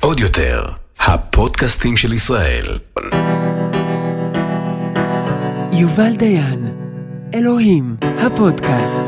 [0.00, 0.64] עוד יותר,
[0.98, 2.78] הפודקאסטים של ישראל.
[5.72, 6.66] יובל דיין,
[7.34, 9.02] אלוהים, הפודקאסט.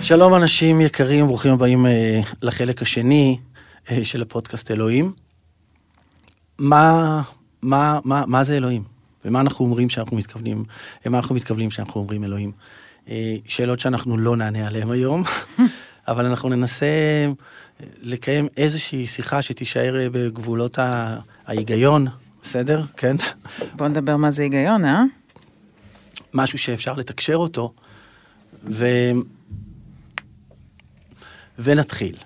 [0.00, 3.38] שלום אנשים יקרים, ברוכים הבאים אה, לחלק השני
[3.90, 5.29] אה, של הפודקאסט אלוהים.
[6.60, 7.22] מה,
[7.62, 8.84] מה, מה, מה זה אלוהים?
[9.24, 10.64] ומה אנחנו אומרים שאנחנו מתכוונים,
[11.06, 12.52] ומה אנחנו מתכוונים שאנחנו אומרים אלוהים?
[13.08, 15.22] אה, שאלות שאנחנו לא נענה עליהן היום,
[16.08, 16.86] אבל אנחנו ננסה
[18.02, 20.78] לקיים איזושהי שיחה שתישאר אה, בגבולות
[21.46, 22.06] ההיגיון,
[22.42, 22.84] בסדר?
[22.96, 23.16] כן?
[23.76, 25.02] בוא נדבר מה זה היגיון, אה?
[26.34, 27.72] משהו שאפשר לתקשר אותו,
[28.64, 28.86] ו...
[31.58, 32.16] ונתחיל.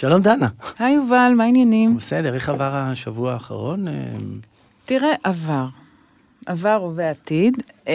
[0.00, 0.48] שלום דנה.
[0.78, 1.96] היי יובל, מה העניינים?
[1.96, 3.88] בסדר, איך עבר השבוע האחרון?
[3.88, 3.92] אה,
[4.84, 5.66] תראה, עבר.
[6.46, 7.62] עבר ועתיד.
[7.88, 7.94] אה,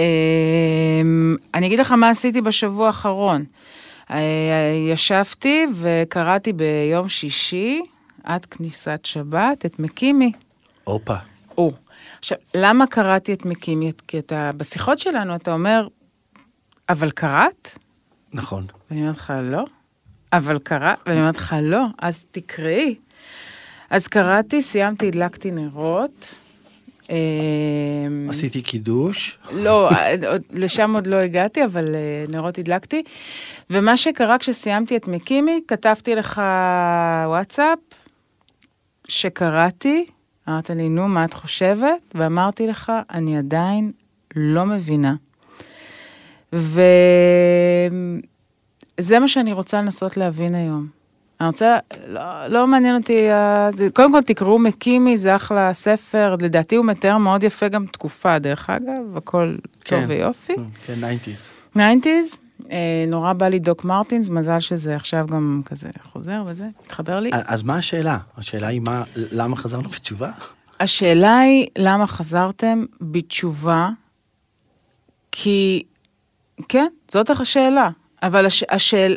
[1.53, 3.45] אני אגיד לך מה עשיתי בשבוע האחרון.
[4.11, 4.17] אה,
[4.91, 7.81] ישבתי וקראתי ביום שישי,
[8.23, 10.31] עד כניסת שבת, את מקימי.
[10.83, 11.15] הופה.
[11.57, 11.71] או.
[12.19, 13.91] עכשיו, למה קראתי את מקימי?
[14.07, 15.87] כי אתה, בשיחות שלנו אתה אומר,
[16.89, 17.69] אבל קראת?
[18.33, 18.65] נכון.
[18.89, 19.65] ואני אומרת לך, לא.
[20.33, 22.95] אבל קרא, ואני אומרת לך, לא, אז תקראי.
[23.89, 26.35] אז קראתי, סיימתי, הדלקתי נרות.
[27.09, 27.15] אה,
[28.29, 29.37] עשיתי קידוש.
[29.53, 29.89] לא,
[30.27, 33.03] עוד- לשם עוד לא הגעתי, אבל אה, נרות הדלקתי.
[33.69, 36.41] ומה שקרה כשסיימתי את מקימי, כתבתי לך
[37.25, 37.79] וואטסאפ,
[39.07, 40.05] שקראתי,
[40.49, 42.13] אמרת לי, נו, מה את חושבת?
[42.15, 43.91] ואמרתי לך, אני עדיין
[44.35, 45.15] לא מבינה.
[48.99, 50.87] וזה מה שאני רוצה לנסות להבין היום.
[51.41, 56.35] אני רוצה, לא, לא מעניין אותי, ה- זה- קודם כל תקראו מקימי, זה אחלה ספר,
[56.41, 60.05] לדעתי הוא מתאר מאוד יפה גם תקופה, דרך אגב, הכל טוב כן.
[60.07, 60.53] ויופי.
[60.85, 60.93] כן,
[61.73, 61.77] 90's.
[61.77, 62.39] 90's,
[62.71, 67.29] אה, נורא בא לי דוק מרטינס, מזל שזה עכשיו גם כזה חוזר וזה, התחבר לי.
[67.33, 68.17] אז מה השאלה?
[68.37, 70.31] השאלה היא מה, למה חזרנו בתשובה?
[70.79, 73.89] השאלה היא, למה חזרתם בתשובה?
[75.31, 75.83] כי,
[76.69, 77.89] כן, זאת השאלה.
[78.25, 79.15] אבל הש, השאל...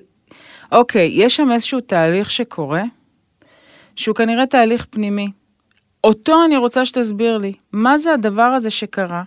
[0.72, 2.82] אוקיי, יש שם איזשהו תהליך שקורה,
[3.96, 5.26] שהוא כנראה תהליך פנימי.
[6.04, 7.52] אותו אני רוצה שתסביר לי.
[7.72, 9.22] מה זה הדבר הזה שקרה,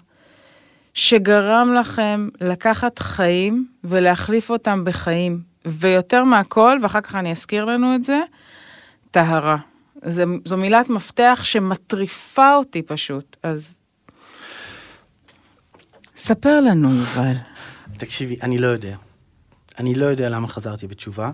[0.94, 5.52] שגרם לכם לקחת חיים ולהחליף אותם בחיים?
[5.66, 8.20] ויותר מהכל, ואחר כך אני אזכיר לנו את זה,
[9.12, 9.56] טהרה.
[10.06, 13.78] זה, זו מילת מפתח שמטריפה אותי פשוט, אז...
[16.16, 17.34] ספר לנו, יובל.
[17.98, 18.96] תקשיבי, אני לא יודע.
[19.80, 21.32] אני לא יודע למה חזרתי בתשובה.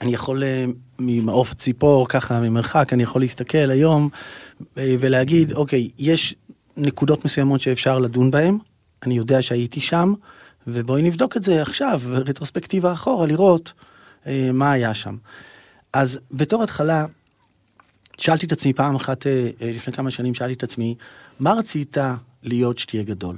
[0.00, 0.64] אני יכול אה,
[0.98, 4.08] ממעוף הציפור, ככה ממרחק, אני יכול להסתכל היום
[4.78, 6.34] אה, ולהגיד, אוקיי, יש
[6.76, 8.58] נקודות מסוימות שאפשר לדון בהן,
[9.02, 10.14] אני יודע שהייתי שם,
[10.66, 13.72] ובואי נבדוק את זה עכשיו, רטרוספקטיבה אחורה, לראות
[14.26, 15.16] אה, מה היה שם.
[15.92, 17.06] אז בתור התחלה,
[18.18, 20.94] שאלתי את עצמי פעם אחת, אה, אה, לפני כמה שנים, שאלתי את עצמי,
[21.40, 21.96] מה רצית
[22.42, 23.36] להיות שתהיה גדול?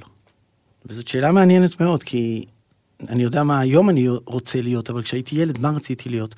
[0.87, 2.45] וזאת שאלה מעניינת מאוד, כי
[3.09, 6.35] אני יודע מה היום אני רוצה להיות, אבל כשהייתי ילד, מה רציתי להיות?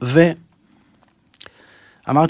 [0.00, 0.38] ואמרתי,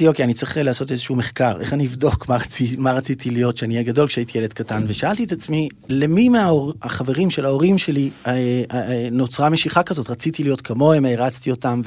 [0.09, 3.75] אוקיי, אני צריך לעשות איזשהו מחקר, איך אני אבדוק מה, רצי, מה רציתי להיות כשאני
[3.75, 8.63] אהיה גדול כשהייתי ילד קטן, ושאלתי את עצמי, למי מהחברים של ההורים שלי אה, אה,
[8.73, 10.11] אה, נוצרה משיכה כזאת?
[10.11, 11.81] רציתי להיות כמוהם, הערצתי אותם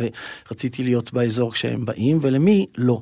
[0.48, 3.02] ורציתי להיות באזור כשהם באים, ולמי לא.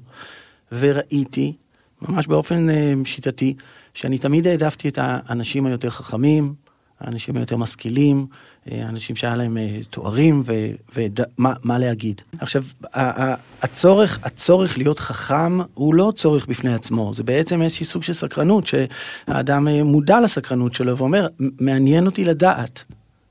[0.72, 1.54] וראיתי,
[2.02, 3.54] ממש באופן אה, שיטתי,
[3.94, 6.54] שאני תמיד העדפתי את האנשים היותר חכמים,
[7.02, 8.28] האנשים היותר משכילים,
[8.72, 10.44] אה, האנשים שהיה להם אה, תוארים
[10.96, 12.22] ומה מה להגיד.
[12.40, 12.64] עכשיו,
[13.62, 18.68] הצורך, הצורך להיות חכם הוא לא צורך בפני עצמו, זה בעצם איזשהו סוג של סקרנות,
[18.68, 22.84] שהאדם אה, מודע לסקרנות שלו ואומר, מעניין אותי לדעת.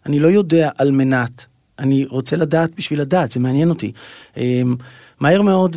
[0.06, 1.44] אני לא יודע על מנת,
[1.78, 3.93] אני רוצה לדעת בשביל לדעת, זה מעניין אותי.
[5.20, 5.76] מהר מאוד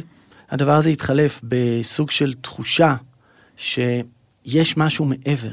[0.50, 2.96] הדבר הזה התחלף בסוג של תחושה
[4.45, 5.51] שיש משהו מעבר.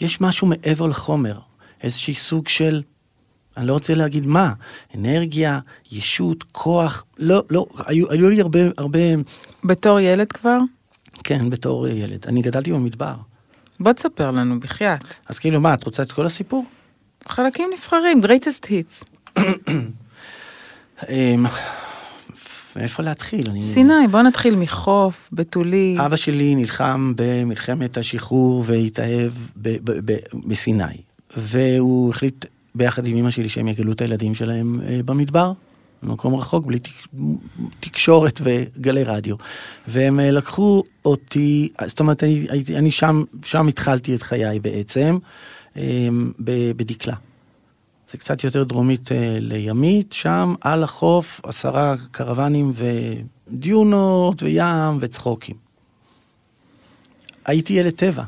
[0.00, 1.38] יש משהו מעבר לחומר,
[1.82, 2.82] איזשהי סוג של,
[3.56, 4.52] אני לא רוצה להגיד מה,
[4.94, 5.58] אנרגיה,
[5.92, 8.98] ישות, כוח, לא, לא, היו, היו לי הרבה, הרבה,
[9.64, 10.58] בתור ילד כבר?
[11.24, 12.26] כן, בתור ילד.
[12.26, 13.14] אני גדלתי במדבר.
[13.80, 15.04] בוא תספר לנו, בחייאת.
[15.26, 16.64] אז כאילו, מה, את רוצה את כל הסיפור?
[17.28, 19.04] חלקים נבחרים, greatest hits.
[22.76, 23.50] מאיפה להתחיל?
[23.50, 23.62] אני...
[23.62, 25.96] סיני, בוא נתחיל מחוף, בתולי.
[26.06, 30.84] אבא שלי נלחם במלחמת השחרור והתאהב ב- ב- ב- בסיני.
[31.36, 32.44] והוא החליט
[32.74, 35.52] ביחד עם אמא שלי שהם יגלו את הילדים שלהם אה, במדבר.
[36.02, 36.90] במקום רחוק, בלי תק...
[37.80, 39.36] תקשורת וגלי רדיו.
[39.88, 42.46] והם אה, לקחו אותי, זאת אומרת, אני,
[42.76, 45.18] אני שם, שם התחלתי את חיי בעצם,
[45.76, 46.08] אה,
[46.76, 47.14] בדקלה.
[48.10, 52.70] זה קצת יותר דרומית אה, לימית, שם על החוף עשרה קרוונים
[53.50, 55.56] ודיונות וים וצחוקים.
[57.44, 58.22] הייתי ילד טבע,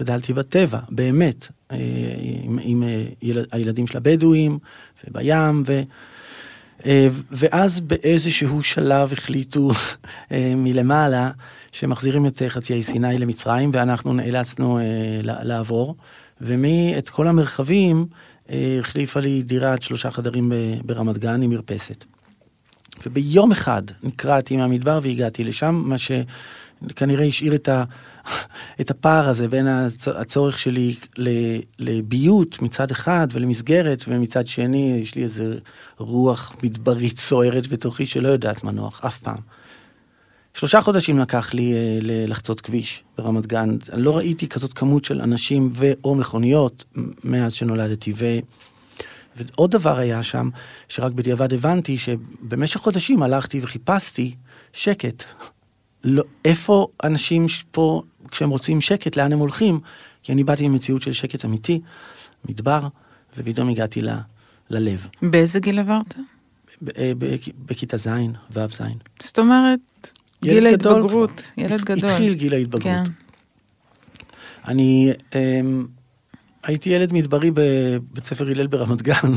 [0.00, 1.76] גדלתי בטבע, באמת, אה,
[2.42, 4.58] עם, עם אה, יל, הילדים של הבדואים
[5.04, 5.82] ובים, ו,
[7.30, 9.70] ואז באיזשהו שלב החליטו
[10.56, 11.30] מלמעלה
[11.72, 14.78] שמחזירים את חצי האי סיני למצרים, ואנחנו נאלצנו
[15.22, 15.96] לעבור,
[16.40, 18.06] ומאת כל המרחבים
[18.50, 22.04] החליפה לי דירת שלושה חדרים ב- ברמת גן עם מרפסת.
[23.06, 27.84] וביום אחד נקרעתי מהמדבר והגעתי לשם, מה שכנראה השאיר את, ה,
[28.80, 30.94] את הפער הזה בין הצ, הצורך שלי
[31.78, 35.58] לביות מצד אחד ולמסגרת, ומצד שני יש לי איזה
[35.98, 39.38] רוח מדברית סוערת בתוכי שלא יודעת מנוח, אף פעם.
[40.54, 43.76] שלושה חודשים לקח לי אה, לחצות כביש ברמת גן.
[43.92, 46.84] לא ראיתי כזאת כמות של אנשים ו/או מכוניות
[47.24, 48.12] מאז שנולדתי.
[48.16, 48.24] ו...
[49.36, 50.50] ועוד דבר היה שם,
[50.88, 54.34] שרק בדיעבד הבנתי שבמשך חודשים הלכתי וחיפשתי
[54.72, 55.24] שקט.
[56.04, 59.80] לא, איפה אנשים פה, כשהם רוצים שקט, לאן הם הולכים?
[60.22, 61.80] כי אני באתי ממציאות של שקט אמיתי,
[62.44, 62.88] מדבר,
[63.36, 64.10] ופתאום הגעתי ל,
[64.70, 65.08] ללב.
[65.22, 66.14] באיזה גיל עברת?
[67.66, 68.08] בכיתה ז',
[68.50, 68.82] ו' ז'.
[69.22, 69.80] זאת אומרת,
[70.44, 71.42] גיל ההתבגרות.
[71.56, 72.10] ילד גדול.
[72.10, 72.82] התחיל גיל ההתבגרות.
[72.82, 73.04] כן.
[74.68, 75.86] אני אמ,
[76.62, 79.32] הייתי ילד מדברי בבית ספר הלל ברמת גן,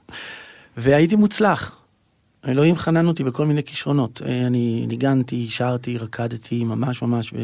[0.76, 1.76] והייתי מוצלח.
[2.48, 4.22] אלוהים חנן אותי בכל מיני כישרונות.
[4.26, 7.34] אה, אני ניגנתי, שרתי, רקדתי, ממש ממש,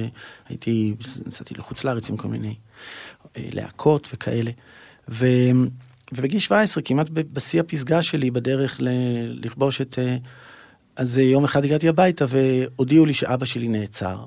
[0.48, 0.94] והייתי,
[1.26, 2.54] נסעתי לחוץ לארץ עם כל מיני
[3.36, 4.50] אה, להקות וכאלה.
[5.08, 5.26] ו,
[6.12, 8.88] ובגיל 17, כמעט בשיא הפסגה שלי, בדרך ל,
[9.44, 9.98] לכבוש את...
[10.96, 14.24] אז אה, יום אחד הגעתי הביתה והודיעו לי שאבא שלי נעצר,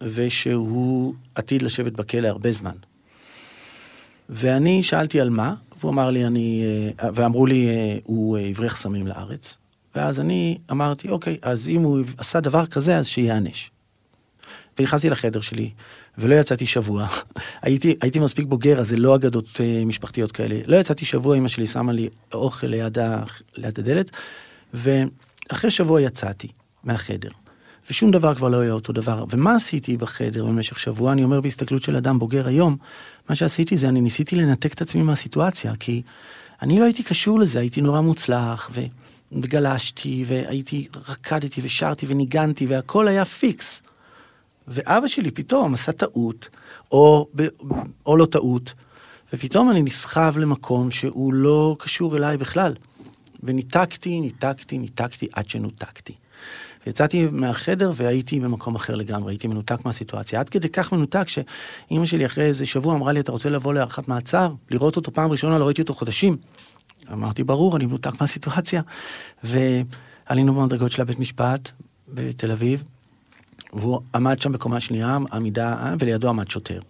[0.00, 2.74] ושהוא עתיד לשבת בכלא הרבה זמן.
[4.28, 6.64] ואני שאלתי על מה, והוא אמר לי, אני...
[7.02, 9.56] אה, ואמרו לי, אה, הוא הבריח סמים לארץ.
[9.94, 13.70] ואז אני אמרתי, אוקיי, אז אם הוא עשה דבר כזה, אז שיענש.
[14.78, 15.70] ונכנסתי לחדר שלי,
[16.18, 17.06] ולא יצאתי שבוע.
[17.62, 20.60] הייתי, הייתי מספיק בוגר, אז זה לא אגדות משפחתיות כאלה.
[20.66, 23.22] לא יצאתי שבוע, אמא שלי שמה לי אוכל ליד, ה,
[23.56, 24.10] ליד הדלת,
[25.50, 26.48] ואחרי שבוע יצאתי
[26.84, 27.28] מהחדר.
[27.90, 29.24] ושום דבר כבר לא היה אותו דבר.
[29.30, 31.12] ומה עשיתי בחדר במשך שבוע?
[31.12, 32.76] אני אומר בהסתכלות של אדם בוגר היום,
[33.28, 36.02] מה שעשיתי זה, אני ניסיתי לנתק את עצמי מהסיטואציה, כי
[36.62, 38.70] אני לא הייתי קשור לזה, הייתי נורא מוצלח.
[39.32, 43.82] וגלשתי, והייתי, רקדתי ושרתי וניגנתי, והכל היה פיקס.
[44.68, 46.48] ואבא שלי פתאום עשה טעות,
[46.92, 47.46] או, ב,
[48.06, 48.74] או לא טעות,
[49.32, 52.74] ופתאום אני נסחב למקום שהוא לא קשור אליי בכלל.
[53.42, 56.14] וניתקתי, ניתקתי, ניתקתי, עד שנותקתי.
[56.86, 60.40] ויצאתי מהחדר והייתי במקום אחר לגמרי, הייתי מנותק מהסיטואציה.
[60.40, 64.08] עד כדי כך מנותק שאימא שלי אחרי איזה שבוע אמרה לי, אתה רוצה לבוא להארכת
[64.08, 64.52] מעצר?
[64.70, 66.36] לראות אותו פעם ראשונה, לא ראיתי אותו חודשים.
[67.12, 68.82] אמרתי, ברור, אני מנותק מהסיטואציה.
[69.44, 71.70] ועלינו במדרגות של הבית משפט
[72.08, 72.84] בתל אביב,
[73.72, 76.80] והוא עמד שם בקומה שנייה, עמידה, ולידו עמד שוטר.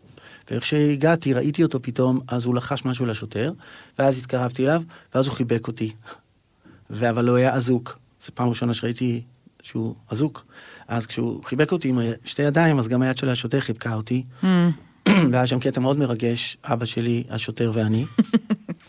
[0.51, 3.53] ואיך שהגעתי, ראיתי אותו פתאום, אז הוא לחש משהו לשוטר,
[3.99, 4.83] ואז התקרבתי אליו,
[5.15, 5.93] ואז הוא חיבק אותי.
[6.91, 7.99] אבל הוא היה אזוק.
[8.25, 9.23] זו פעם ראשונה שראיתי
[9.63, 10.45] שהוא אזוק.
[10.89, 14.25] אז כשהוא חיבק אותי עם שתי ידיים, אז גם היד של השוטר חיבקה אותי.
[14.43, 14.47] Mm.
[15.31, 18.05] והיה שם קטע מאוד מרגש, אבא שלי, השוטר ואני.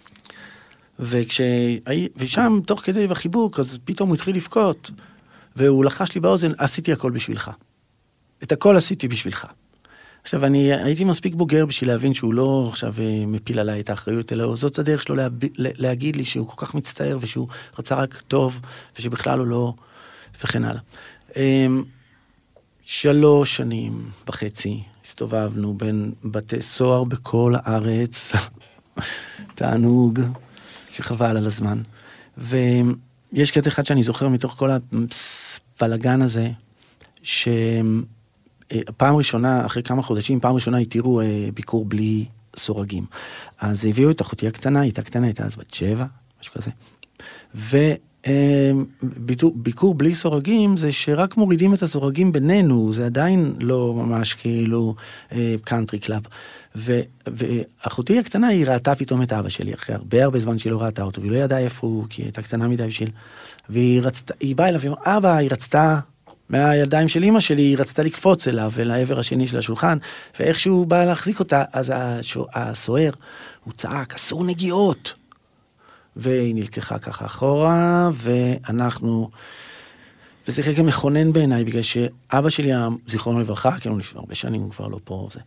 [1.00, 1.42] וכש...
[2.18, 4.92] ושם, תוך כדי בחיבוק, אז פתאום הוא התחיל לבכות,
[5.56, 7.52] והוא לחש לי באוזן, עשיתי הכל בשבילך.
[8.44, 9.48] את הכל עשיתי בשבילך.
[10.24, 14.34] עכשיו, אני הייתי מספיק בוגר בשביל להבין שהוא לא עכשיו אה, מפיל עליי את האחריות,
[14.34, 15.34] אלא זאת הדרך שלו להב...
[15.58, 17.48] להגיד לי שהוא כל כך מצטער ושהוא
[17.80, 18.60] רצה רק טוב,
[18.98, 19.74] ושבכלל הוא לא...
[20.44, 20.82] וכן הלאה.
[21.36, 21.84] אמ,
[22.86, 28.34] שלוש שנים וחצי הסתובבנו בין בתי סוהר בכל הארץ,
[29.56, 30.20] תענוג
[30.92, 31.82] שחבל על הזמן.
[32.38, 36.52] ויש קטע אחד שאני זוכר מתוך כל הבלאגן הזה,
[38.74, 43.06] שפעם ראשונה, אחרי כמה חודשים, פעם ראשונה התירו אה, ביקור בלי סורגים.
[43.60, 46.06] אז הביאו את אחותי הקטנה, הייתה קטנה, הייתה אז בת שבע,
[46.42, 46.72] משהו כזה.
[47.56, 47.78] ו...
[49.04, 54.96] ביטור, ביקור בלי סורגים זה שרק מורידים את הסורגים בינינו, זה עדיין לא ממש כאילו
[55.64, 56.22] קאנטרי קלאב.
[57.28, 61.04] ואחותי הקטנה היא ראתה פתאום את אבא שלי אחרי הרבה הרבה זמן שהיא לא ראתה
[61.04, 63.10] אותו, והיא לא ידעה איפה הוא, כי היא הייתה קטנה מדי בשביל...
[63.70, 66.00] והיא רצתה, היא באה אליו, היא אמרה, אבא, היא רצתה,
[66.50, 69.98] מהידיים של אימא שלי, היא רצתה לקפוץ אליו ולעבר השני של השולחן,
[70.40, 71.94] ואיך שהוא בא להחזיק אותה, אז
[72.54, 73.12] הסוהר,
[73.64, 75.14] הוא צעק, אסור נגיעות.
[76.16, 79.30] והיא נלקחה ככה אחורה, ואנחנו...
[80.48, 82.72] וזה רגע מכונן בעיניי, בגלל שאבא שלי,
[83.08, 85.40] זיכרונו לברכה, כאילו לפני הרבה שנים הוא כבר לא פה, זה...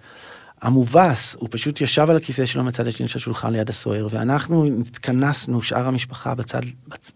[0.62, 5.62] המובס, הוא פשוט ישב על הכיסא שלו מצד השני של השולחן ליד הסוער, ואנחנו התכנסנו,
[5.62, 6.60] שאר המשפחה, בצד,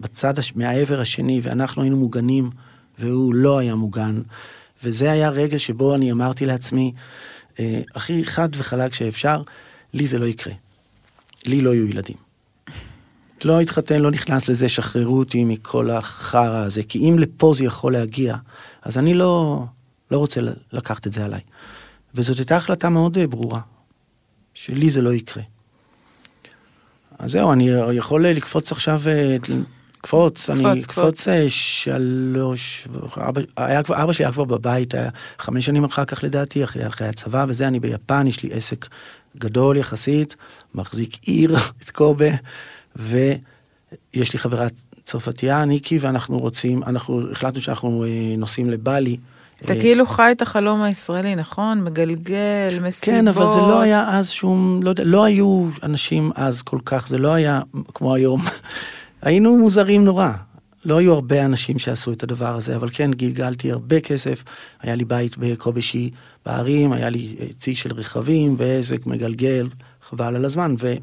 [0.01, 2.51] בצד, מהעבר השני, ואנחנו היינו מוגנים,
[3.01, 4.21] והוא לא היה מוגן.
[4.85, 6.93] וזה היה רגע שבו אני אמרתי לעצמי,
[7.61, 9.43] אה, הכי חד וחלק שאפשר,
[9.95, 10.53] לי זה לא יקרה.
[11.47, 12.17] לי לא יהיו ילדים.
[13.45, 17.93] לא התחתן, לא נכנס לזה, שחררו אותי מכל החרא הזה, כי אם לפה זה יכול
[17.93, 18.37] להגיע,
[18.83, 19.65] אז אני לא,
[20.11, 20.41] לא רוצה
[20.73, 21.41] לקחת את זה עליי.
[22.15, 23.61] וזאת הייתה החלטה מאוד אה, ברורה,
[24.55, 25.43] שלי זה לא יקרה.
[27.19, 29.37] אז זהו, אני יכול לקפוץ עכשיו, אה,
[30.01, 35.85] קפוץ, אני אקפוץ שלוש, אבא, היה כבר, אבא שלי היה כבר בבית, היה חמש שנים
[35.85, 38.87] אחר כך לדעתי, אחרי, אחרי הצבא וזה, אני ביפן, יש לי עסק
[39.37, 40.37] גדול יחסית,
[40.75, 42.31] מחזיק עיר, את קובה,
[42.97, 44.67] ויש לי חברה
[45.05, 48.05] צרפתייה, ניקי, ואנחנו רוצים, אנחנו החלטנו שאנחנו
[48.39, 49.17] נוסעים לבלי.
[49.65, 51.85] אתה כאילו חי את החלום הישראלי, נכון?
[51.85, 53.19] מגלגל, מסיבות.
[53.19, 57.09] כן, אבל זה לא היה אז שום, לא יודע, לא היו אנשים אז כל כך,
[57.09, 57.61] זה לא היה
[57.95, 58.43] כמו היום.
[59.23, 60.31] היינו מוזרים נורא.
[60.85, 64.45] לא היו הרבה אנשים שעשו את הדבר הזה, אבל כן גלגלתי הרבה כסף.
[64.81, 66.11] היה לי בית בקובשי
[66.47, 69.69] בערים, היה לי צי של רכבים ועסק מגלגל,
[70.03, 70.95] חבל על הזמן, ו...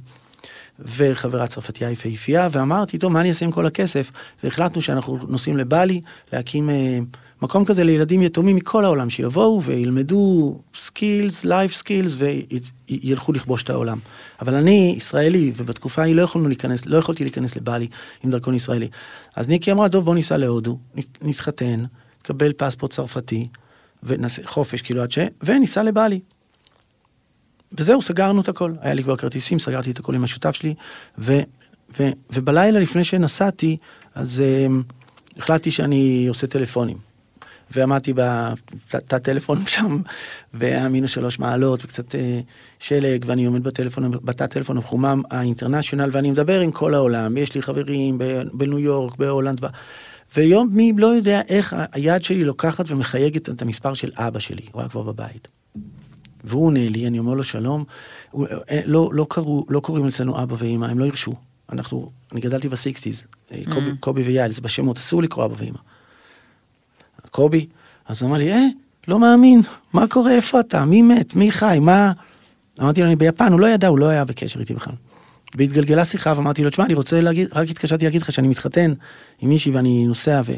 [0.80, 4.12] וחברה צרפתייה יפהפייה, ואמרתי, טוב, מה אני אעשה עם כל הכסף?
[4.44, 6.02] והחלטנו שאנחנו נוסעים לבלי,
[6.34, 7.00] להקים אה,
[7.42, 12.14] מקום כזה לילדים יתומים מכל העולם, שיבואו וילמדו skills, life skills,
[12.90, 14.00] וילכו לכבוש את העולם.
[14.42, 17.88] אבל אני ישראלי, ובתקופה ההיא לא יכולנו להיכנס, לא יכולתי להיכנס לבלי
[18.24, 18.88] עם דרכון ישראלי.
[19.36, 20.78] אז ניקי אמרה, טוב, בוא ניסע להודו,
[21.22, 21.84] נתחתן,
[22.22, 23.48] נקבל passport צרפתי,
[24.04, 25.20] ונעשה חופש, כאילו עד ש...
[25.44, 26.20] וניסע לבלי.
[27.72, 28.74] וזהו, סגרנו את הכל.
[28.82, 30.74] היה לי כבר כרטיסים, סגרתי את הכל עם השותף שלי,
[31.18, 31.40] ו,
[32.00, 33.78] ו, ובלילה לפני שנסעתי,
[34.16, 34.94] אז um,
[35.38, 37.07] החלטתי שאני עושה טלפונים.
[37.72, 40.02] ועמדתי בתא טלפון שם,
[40.54, 42.18] והיה מינוס שלוש מעלות וקצת uh,
[42.80, 47.62] שלג, ואני עומד בטלפון, בתא טלפון המחומם האינטרנשיונל, ואני מדבר עם כל העולם, יש לי
[47.62, 48.18] חברים
[48.54, 49.62] בניו יורק, בהולנד,
[50.36, 54.82] ויום מי לא יודע איך היד שלי לוקחת ומחייגת את המספר של אבא שלי, הוא
[54.82, 55.48] היה כבר בבית.
[56.44, 57.84] והוא עונה לי, אני אומר לו שלום,
[58.32, 61.34] הוא, אה, לא, לא, קראו, לא קוראים אצלנו אבא ואמא, הם לא הרשו.
[61.72, 63.74] אנחנו, אני גדלתי בסיקסטיז, אה, mm.
[63.74, 65.78] קובי, קובי ויאל, זה בשמות, אסור לקרוא אבא ואמא.
[67.28, 67.66] קובי,
[68.08, 68.66] אז הוא אמר לי, אה,
[69.08, 69.62] לא מאמין,
[69.94, 72.12] מה קורה, איפה אתה, מי מת, מי חי, מה...
[72.82, 74.94] אמרתי לו, אני ביפן, הוא לא ידע, הוא לא היה בקשר איתי בכלל.
[75.56, 78.94] והתגלגלה שיחה ואמרתי לו, תשמע, אני רוצה להגיד, רק התקשרתי להגיד לך שאני מתחתן
[79.42, 80.54] עם מישהי ואני נוסע ו...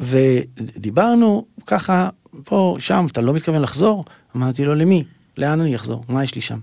[0.00, 2.08] ודיברנו ככה,
[2.44, 4.04] פה, שם, אתה לא מתכוון לחזור?
[4.36, 5.04] אמרתי לו, למי?
[5.36, 6.04] לאן אני אחזור?
[6.08, 6.58] מה יש לי שם?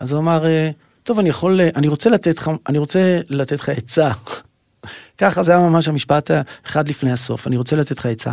[0.00, 0.70] אז הוא אמר, אה,
[1.02, 4.12] טוב, אני יכול, אני רוצה לתת לך, אני רוצה לתת לך עצה.
[5.18, 6.30] ככה זה היה ממש המשפט
[6.66, 8.32] אחד לפני הסוף, אני רוצה לתת לך עצה.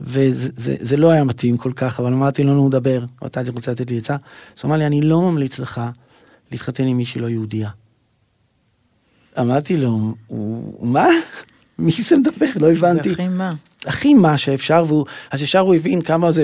[0.00, 3.70] וזה זה, זה לא היה מתאים כל כך, אבל אמרתי לו, נו, דבר, אתה רוצה
[3.70, 4.14] לתת לי עצה?
[4.14, 5.80] אז הוא אמר לי, אני לא ממליץ לך
[6.52, 7.70] להתחתן עם מישהי לא יהודייה.
[9.40, 10.14] אמרתי לו,
[10.80, 11.08] מה?
[11.78, 12.46] מי זה מדבר?
[12.56, 13.08] לא הבנתי.
[13.08, 13.52] זה הכי מה.
[13.86, 16.42] הכי מה שאפשר, והוא, אז ישר הוא הבין כמה זה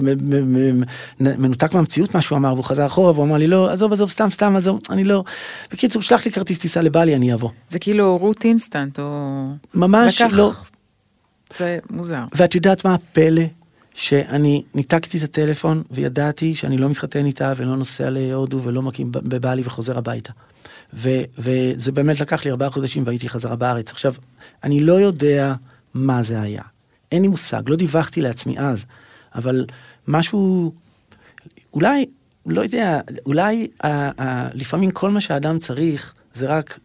[1.20, 4.30] מנותק מהמציאות מה שהוא אמר, והוא חזר אחורה, והוא אמר לי, לא, עזוב, עזוב, סתם,
[4.30, 5.24] סתם, עזוב, אני לא...
[5.72, 7.50] בקיצור, שלח לי כרטיס טיסה לבלי, אני אבוא.
[7.68, 9.46] זה כאילו רות אינסטנט, או...
[9.74, 10.34] ממש לקח...
[10.34, 10.52] לא.
[11.58, 12.24] זה מוזר.
[12.34, 13.42] ואת יודעת מה הפלא?
[13.94, 19.62] שאני ניתקתי את הטלפון וידעתי שאני לא מתחתן איתה ולא נוסע להודו ולא מקים בבעלי
[19.64, 20.32] וחוזר הביתה.
[20.94, 23.90] ו, וזה באמת לקח לי ארבעה חודשים והייתי חזרה בארץ.
[23.90, 24.14] עכשיו,
[24.64, 25.54] אני לא יודע
[25.94, 26.62] מה זה היה.
[27.12, 28.84] אין לי מושג, לא דיווחתי לעצמי אז,
[29.34, 29.66] אבל
[30.08, 30.72] משהו,
[31.72, 32.06] אולי,
[32.46, 36.78] לא יודע, אולי ה, ה, לפעמים כל מה שאדם צריך זה רק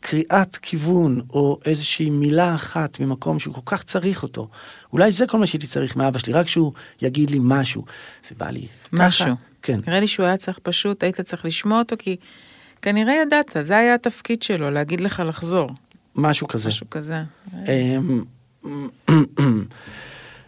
[0.00, 4.48] קריאת כיוון או איזושהי מילה אחת ממקום שהוא כל כך צריך אותו.
[4.92, 6.72] אולי זה כל מה שהייתי צריך מאבא שלי, רק שהוא
[7.02, 7.84] יגיד לי משהו.
[8.28, 9.26] זה בא לי משהו.
[9.26, 9.34] ככה.
[9.62, 9.80] כן.
[9.86, 12.16] נראה לי שהוא היה צריך פשוט, היית צריך לשמוע אותו, כי
[12.82, 15.70] כנראה ידעת, זה היה התפקיד שלו, להגיד לך לחזור.
[16.14, 16.68] משהו כזה.
[16.68, 17.22] משהו כזה.
[17.54, 18.24] אמ,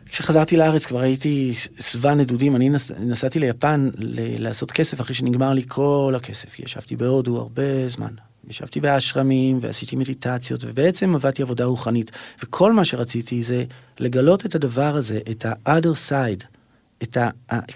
[0.06, 5.52] כשחזרתי לארץ כבר הייתי שבע נדודים, אני נס, נסעתי ליפן ל, לעשות כסף אחרי שנגמר
[5.52, 6.58] לי כל הכסף.
[6.58, 8.10] ישבתי בהודו הרבה זמן.
[8.48, 12.10] ישבתי באשרמים ועשיתי מדיטציות ובעצם עבדתי עבודה רוחנית.
[12.42, 13.64] וכל מה שרציתי זה
[14.00, 16.44] לגלות את הדבר הזה, את ה-other side,
[17.02, 17.30] את ה,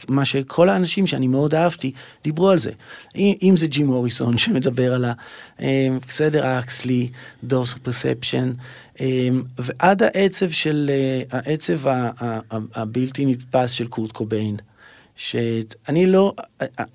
[0.09, 1.93] מה שכל האנשים שאני מאוד אהבתי
[2.25, 2.71] דיברו על זה.
[3.17, 5.13] אם זה ג'ים מוריסון שמדבר על ה...
[5.61, 7.11] אה, בסדר, אקסלי,
[7.45, 8.53] דורס פרספשן,
[9.59, 11.79] ועד העצב של, אה, העצב
[12.51, 14.57] הבלתי נתפס של קורט קוביין.
[15.17, 16.33] שאני לא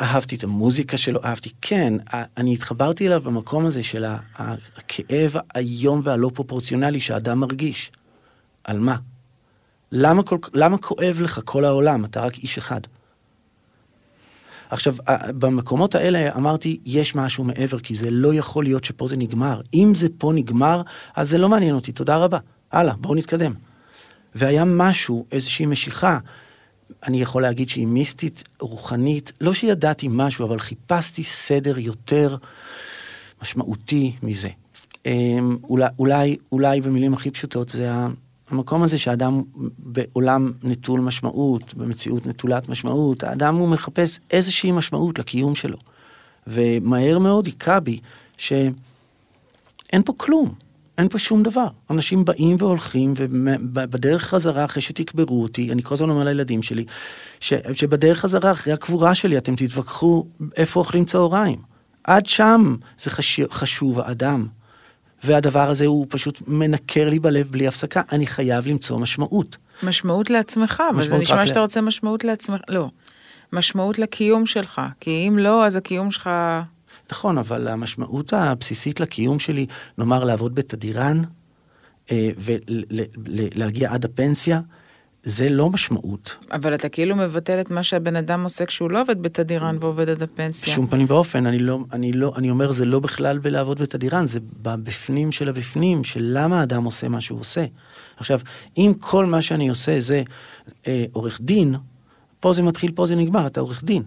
[0.01, 1.93] אהבתי את המוזיקה שלו, אהבתי, כן,
[2.37, 7.91] אני התחברתי אליו במקום הזה של הכאב האיום והלא פרופורציונלי שהאדם מרגיש.
[8.63, 8.95] על מה?
[9.91, 12.05] למה, כל, למה כואב לך כל העולם?
[12.05, 12.81] אתה רק איש אחד.
[14.69, 14.95] עכשיו,
[15.39, 19.61] במקומות האלה אמרתי, יש משהו מעבר, כי זה לא יכול להיות שפה זה נגמר.
[19.73, 20.81] אם זה פה נגמר,
[21.15, 22.37] אז זה לא מעניין אותי, תודה רבה.
[22.71, 23.53] הלאה, בואו נתקדם.
[24.35, 26.19] והיה משהו, איזושהי משיכה,
[27.03, 32.35] אני יכול להגיד שהיא מיסטית, רוחנית, לא שידעתי משהו, אבל חיפשתי סדר יותר
[33.41, 34.49] משמעותי מזה.
[35.05, 37.89] אמ, אולי, אולי, אולי במילים הכי פשוטות, זה
[38.51, 39.41] המקום הזה שאדם
[39.77, 45.77] בעולם נטול משמעות, במציאות נטולת משמעות, האדם הוא מחפש איזושהי משמעות לקיום שלו.
[46.47, 47.99] ומהר מאוד היכה בי
[48.37, 48.73] שאין
[50.05, 50.53] פה כלום,
[50.97, 51.67] אין פה שום דבר.
[51.89, 56.85] אנשים באים והולכים, ובדרך חזרה, אחרי שתקברו אותי, אני כל הזמן אומר לילדים שלי,
[57.39, 60.25] ש, שבדרך חזרה, אחרי הקבורה שלי, אתם תתווכחו
[60.57, 61.59] איפה אוכלים צהריים.
[62.03, 64.47] עד שם זה חש, חשוב האדם.
[65.23, 69.57] והדבר הזה הוא פשוט מנקר לי בלב בלי הפסקה, אני חייב למצוא משמעות.
[69.83, 72.89] משמעות לעצמך, אבל זה נשמע שאתה רוצה משמעות לעצמך, לא.
[73.53, 76.29] משמעות לקיום שלך, כי אם לא, אז הקיום שלך...
[77.11, 79.65] נכון, אבל המשמעות הבסיסית לקיום שלי,
[79.97, 81.21] נאמר לעבוד בתדירן,
[82.11, 82.29] אה,
[83.17, 84.61] ולהגיע עד הפנסיה,
[85.23, 86.35] זה לא משמעות.
[86.51, 90.23] אבל אתה כאילו מבטל את מה שהבן אדם עושה כשהוא לא עובד בתדירן ועובד עד
[90.23, 90.73] הפנסיה.
[90.73, 94.39] בשום פנים ואופן, אני לא, אני לא, אני אומר זה לא בכלל בלעבוד בתדירן, זה
[94.61, 97.65] בבפנים של הבפנים, של למה האדם עושה מה שהוא עושה.
[98.17, 98.39] עכשיו,
[98.77, 100.23] אם כל מה שאני עושה זה
[100.87, 101.75] אה, עורך דין,
[102.39, 104.03] פה זה מתחיל, פה זה נגמר, אתה עורך דין.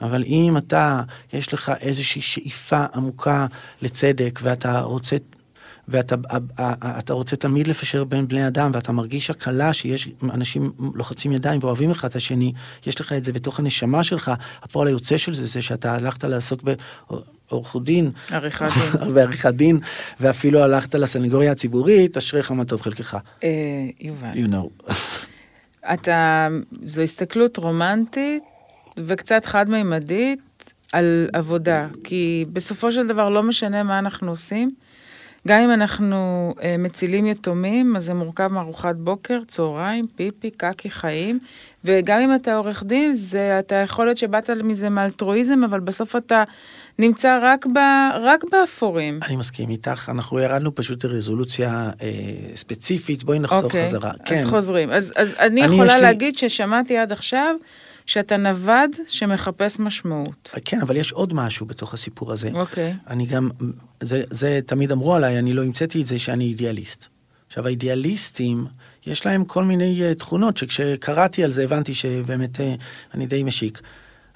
[0.00, 3.46] אבל אם אתה, יש לך איזושהי שאיפה עמוקה
[3.82, 5.16] לצדק, ואתה רוצה
[5.88, 6.14] ואתה
[6.98, 11.90] אתה רוצה תמיד לפשר בין בני אדם, ואתה מרגיש הקלה שיש אנשים לוחצים ידיים ואוהבים
[11.90, 12.52] אחד את השני,
[12.86, 14.32] יש לך את זה בתוך הנשמה שלך.
[14.62, 18.10] הפועל היוצא של זה, זה שאתה הלכת לעסוק בעורכות דין.
[18.30, 19.56] עריכת דין.
[19.56, 19.80] דין,
[20.20, 23.18] ואפילו הלכת לסנגוריה הציבורית, אשריך מה טוב חלקך.
[23.44, 23.48] אה,
[24.00, 24.32] יובל.
[24.34, 24.92] You know.
[25.94, 26.48] אתה,
[26.84, 28.42] זו הסתכלות רומנטית
[28.96, 34.70] וקצת חד-מימדית על עבודה, כי בסופו של דבר לא משנה מה אנחנו עושים.
[35.48, 41.38] גם אם אנחנו uh, מצילים יתומים, אז זה מורכב מארוחת בוקר, צהריים, פיפי, קקי, חיים,
[41.84, 46.44] וגם אם אתה עורך דין, זה, אתה יכול להיות שבאת מזה מאלטרואיזם, אבל בסוף אתה
[46.98, 47.78] נמצא רק, ב,
[48.20, 49.20] רק באפורים.
[49.26, 52.10] אני מסכים איתך, אנחנו ירדנו פשוט לרזולוציה אה,
[52.54, 54.10] ספציפית, בואי נחזור okay, אוקיי, חזרה.
[54.10, 54.44] אז כן.
[54.50, 54.90] חוזרים.
[54.90, 56.48] אז, אז אני, אני יכולה להגיד לי...
[56.48, 57.54] ששמעתי עד עכשיו,
[58.06, 60.50] שאתה נווד שמחפש משמעות.
[60.64, 62.50] כן, אבל יש עוד משהו בתוך הסיפור הזה.
[62.54, 62.92] אוקיי.
[62.92, 63.10] Okay.
[63.10, 63.50] אני גם,
[64.00, 67.06] זה, זה תמיד אמרו עליי, אני לא המצאתי את זה, שאני אידיאליסט.
[67.46, 68.66] עכשיו, האידיאליסטים,
[69.06, 72.60] יש להם כל מיני uh, תכונות, שכשקראתי על זה הבנתי שבאמת uh,
[73.14, 73.80] אני די משיק.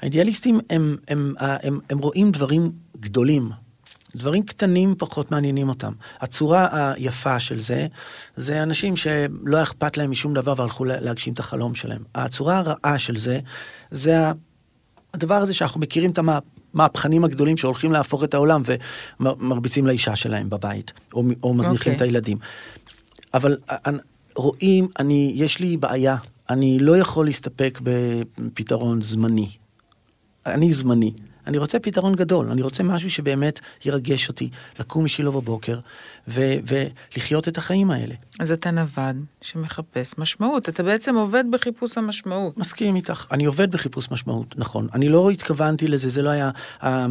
[0.00, 3.50] האידיאליסטים הם, הם, הם, הם, הם רואים דברים גדולים,
[4.16, 5.92] דברים קטנים פחות מעניינים אותם.
[6.20, 7.86] הצורה היפה של זה,
[8.36, 12.02] זה אנשים שלא אכפת להם משום דבר והלכו להגשים את החלום שלהם.
[12.14, 13.40] הצורה הרעה של זה,
[13.90, 14.16] זה
[15.14, 16.18] הדבר הזה שאנחנו מכירים את
[16.74, 18.62] המהפכנים הגדולים שהולכים להפוך את העולם
[19.20, 21.78] ומרביצים לאישה שלהם בבית, או, או מזניחים okay.
[21.78, 21.96] אוקיי.
[21.96, 22.38] את הילדים.
[23.34, 23.56] אבל
[24.36, 26.16] רואים, אני, יש לי בעיה,
[26.50, 29.48] אני לא יכול להסתפק בפתרון זמני.
[30.46, 31.12] אני זמני.
[31.46, 35.78] אני רוצה פתרון גדול, אני רוצה משהו שבאמת ירגש אותי, לקום משילה בבוקר
[36.28, 38.14] ו- ולחיות את החיים האלה.
[38.40, 42.58] אז אתה נווד שמחפש משמעות, אתה בעצם עובד בחיפוש המשמעות.
[42.58, 44.88] מסכים איתך, אני עובד בחיפוש משמעות, נכון.
[44.94, 46.50] אני לא התכוונתי לזה, זה לא היה
[46.82, 47.06] אה,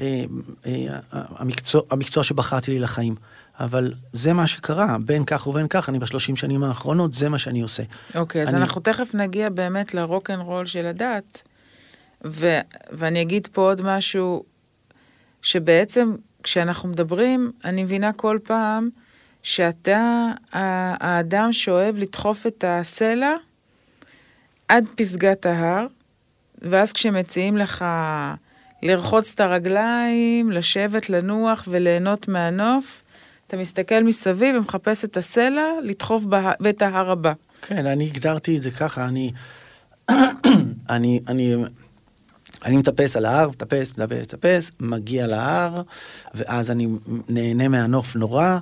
[0.00, 0.24] אה,
[0.66, 3.14] אה, המקצוע, המקצוע שבחרתי לי לחיים.
[3.60, 7.60] אבל זה מה שקרה, בין כך ובין כך, אני בשלושים שנים האחרונות, זה מה שאני
[7.60, 7.82] עושה.
[8.14, 8.62] אוקיי, okay, אז אני...
[8.62, 11.42] אנחנו תכף נגיע באמת לרוק אנד רול של הדת.
[12.24, 12.58] ו,
[12.90, 14.44] ואני אגיד פה עוד משהו,
[15.42, 18.88] שבעצם כשאנחנו מדברים, אני מבינה כל פעם
[19.42, 23.32] שאתה האדם שאוהב לדחוף את הסלע
[24.68, 25.86] עד פסגת ההר,
[26.62, 27.84] ואז כשמציעים לך
[28.82, 33.02] לרחוץ את הרגליים, לשבת, לנוח וליהנות מהנוף,
[33.46, 37.32] אתה מסתכל מסביב ומחפש את הסלע, לדחוף בה, ואת ההר הבא.
[37.62, 39.32] כן, אני הגדרתי את זה ככה, אני,
[40.90, 41.54] אני, אני
[42.64, 45.82] אני מטפס על ההר, מטפס, מטפס, מטפס, מגיע להר,
[46.34, 46.88] ואז אני
[47.28, 48.58] נהנה מהנוף נורא,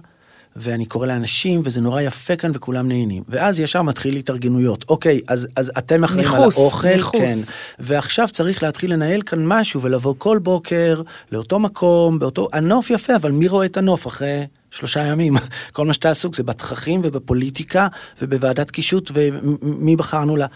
[0.57, 3.23] ואני קורא לאנשים, וזה נורא יפה כאן, וכולם נהנים.
[3.29, 4.85] ואז ישר מתחיל התארגנויות.
[4.89, 7.51] אוקיי, אז, אז אתם אחראים על האוכל, ניחוס.
[7.51, 7.55] כן.
[7.79, 12.49] ועכשיו צריך להתחיל לנהל כאן משהו, ולבוא כל בוקר לאותו מקום, באותו...
[12.53, 15.37] הנוף יפה, אבל מי רואה את הנוף אחרי שלושה ימים?
[15.73, 17.89] כל מה שאתה עסוק זה בתככים ובפוליטיקה,
[18.23, 20.47] ובוועדת קישוט, ומי בחרנו לה...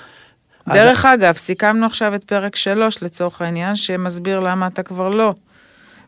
[0.66, 5.34] אז- דרך אגב, סיכמנו עכשיו את פרק שלוש לצורך העניין, שמסביר למה אתה כבר לא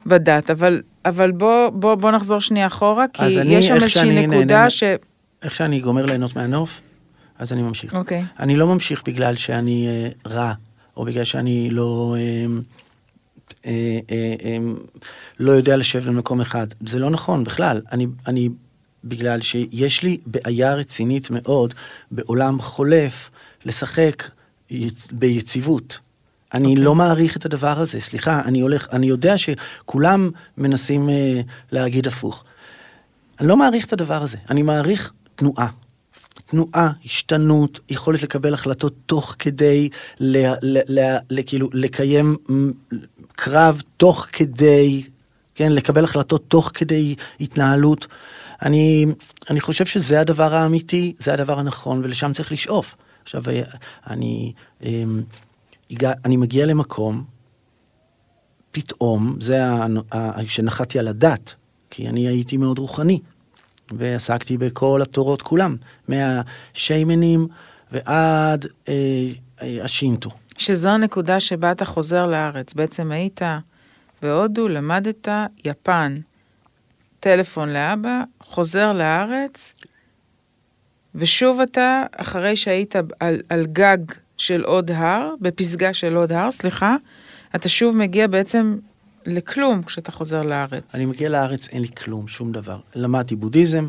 [0.06, 4.14] בדת, אבל, אבל בוא, בוא, בוא נחזור שנייה אחורה, כי אז אני, יש שם איזושהי
[4.14, 4.82] נהנה נקודה מ- ש...
[5.42, 6.80] איך שאני גומר ליהנות מהנוף,
[7.38, 7.94] אז אני ממשיך.
[7.94, 8.24] אוקיי.
[8.40, 10.52] אני לא ממשיך בגלל שאני אה, רע,
[10.96, 12.46] או בגלל שאני לא, אה,
[13.66, 13.70] אה,
[14.10, 14.56] אה, אה,
[15.40, 16.66] לא יודע לשבת במקום אחד.
[16.80, 17.80] זה לא נכון בכלל.
[17.92, 18.48] אני, אני,
[19.04, 21.74] בגלל שיש לי בעיה רצינית מאוד
[22.10, 23.30] בעולם חולף
[23.64, 24.22] לשחק
[25.12, 25.98] ביציבות.
[26.54, 26.82] אני אוקיי.
[26.82, 26.84] okay.
[26.84, 31.40] לא מעריך את הדבר הזה, סליחה, אני הולך, אני יודע שכולם מנסים אה,
[31.72, 32.44] להגיד הפוך.
[33.40, 35.68] אני לא מעריך את הדבר הזה, אני מעריך תנועה.
[36.46, 39.88] תנועה, השתנות, יכולת לקבל החלטות תוך כדי,
[40.20, 42.36] ל, ל, ל, ל, כאילו, לקיים
[43.32, 45.02] קרב תוך כדי,
[45.54, 48.06] כן, לקבל החלטות תוך כדי התנהלות.
[48.62, 49.06] אני,
[49.50, 52.94] אני חושב שזה הדבר האמיתי, זה הדבר הנכון, ולשם צריך לשאוף.
[53.24, 53.62] עכשיו, אה,
[54.06, 55.22] אני, אמ,
[56.24, 57.24] אני מגיע למקום,
[58.70, 59.60] פתאום, זה
[60.46, 61.54] שנחתי על הדת,
[61.90, 63.20] כי אני הייתי מאוד רוחני,
[63.92, 65.76] ועסקתי בכל התורות כולם,
[66.08, 67.48] מהשיימנים
[67.92, 68.94] ועד אה,
[69.62, 70.30] אה, השינטו.
[70.58, 72.74] שזו הנקודה שבה אתה חוזר לארץ.
[72.74, 73.40] בעצם היית
[74.22, 75.28] בהודו, למדת
[75.64, 76.18] יפן,
[77.20, 79.74] טלפון לאבא, חוזר לארץ,
[81.14, 83.98] ושוב אתה, אחרי שהיית על, על גג
[84.36, 86.96] של עוד הר, בפסגה של עוד הר, סליחה,
[87.54, 88.76] אתה שוב מגיע בעצם
[89.26, 90.94] לכלום כשאתה חוזר לארץ.
[90.94, 92.78] אני מגיע לארץ, אין לי כלום, שום דבר.
[92.94, 93.88] למדתי בודהיזם,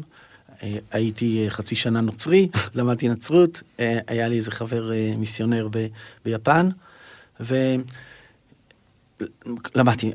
[0.63, 5.87] אה, הייתי אה, חצי שנה נוצרי, למדתי נצרות, אה, היה לי איזה חבר מיסיונר ב-
[6.25, 6.69] ביפן,
[7.39, 7.83] ולמדתי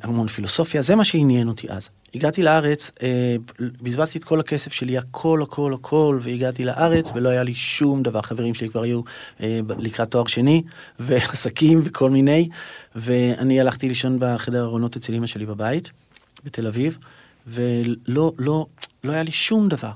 [0.02, 1.88] המון פילוסופיה, זה מה שעניין אותי אז.
[2.14, 3.36] הגעתי לארץ, אה,
[3.82, 8.22] בזבזתי את כל הכסף שלי, הכל, הכל, הכל, והגעתי לארץ, ולא היה לי שום דבר.
[8.22, 9.00] חברים שלי כבר היו
[9.42, 10.62] אה, לקראת תואר שני,
[11.00, 12.48] ועסקים וכל מיני,
[12.94, 15.90] ואני הלכתי לישון בחדר ארונות אצל אמא שלי בבית,
[16.44, 16.98] בתל אביב,
[17.46, 18.66] ולא, לא,
[19.04, 19.92] לא היה לי שום דבר,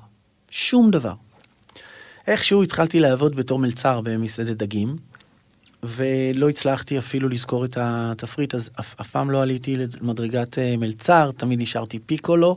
[0.51, 1.15] שום דבר.
[2.27, 4.97] איכשהו התחלתי לעבוד בתור מלצר במסעדת דגים,
[5.85, 11.31] ולא הצלחתי אפילו לזכור את התפריט, אז אף, אף פעם לא עליתי למדרגת אה, מלצר,
[11.37, 12.57] תמיד נשארתי פיקולו,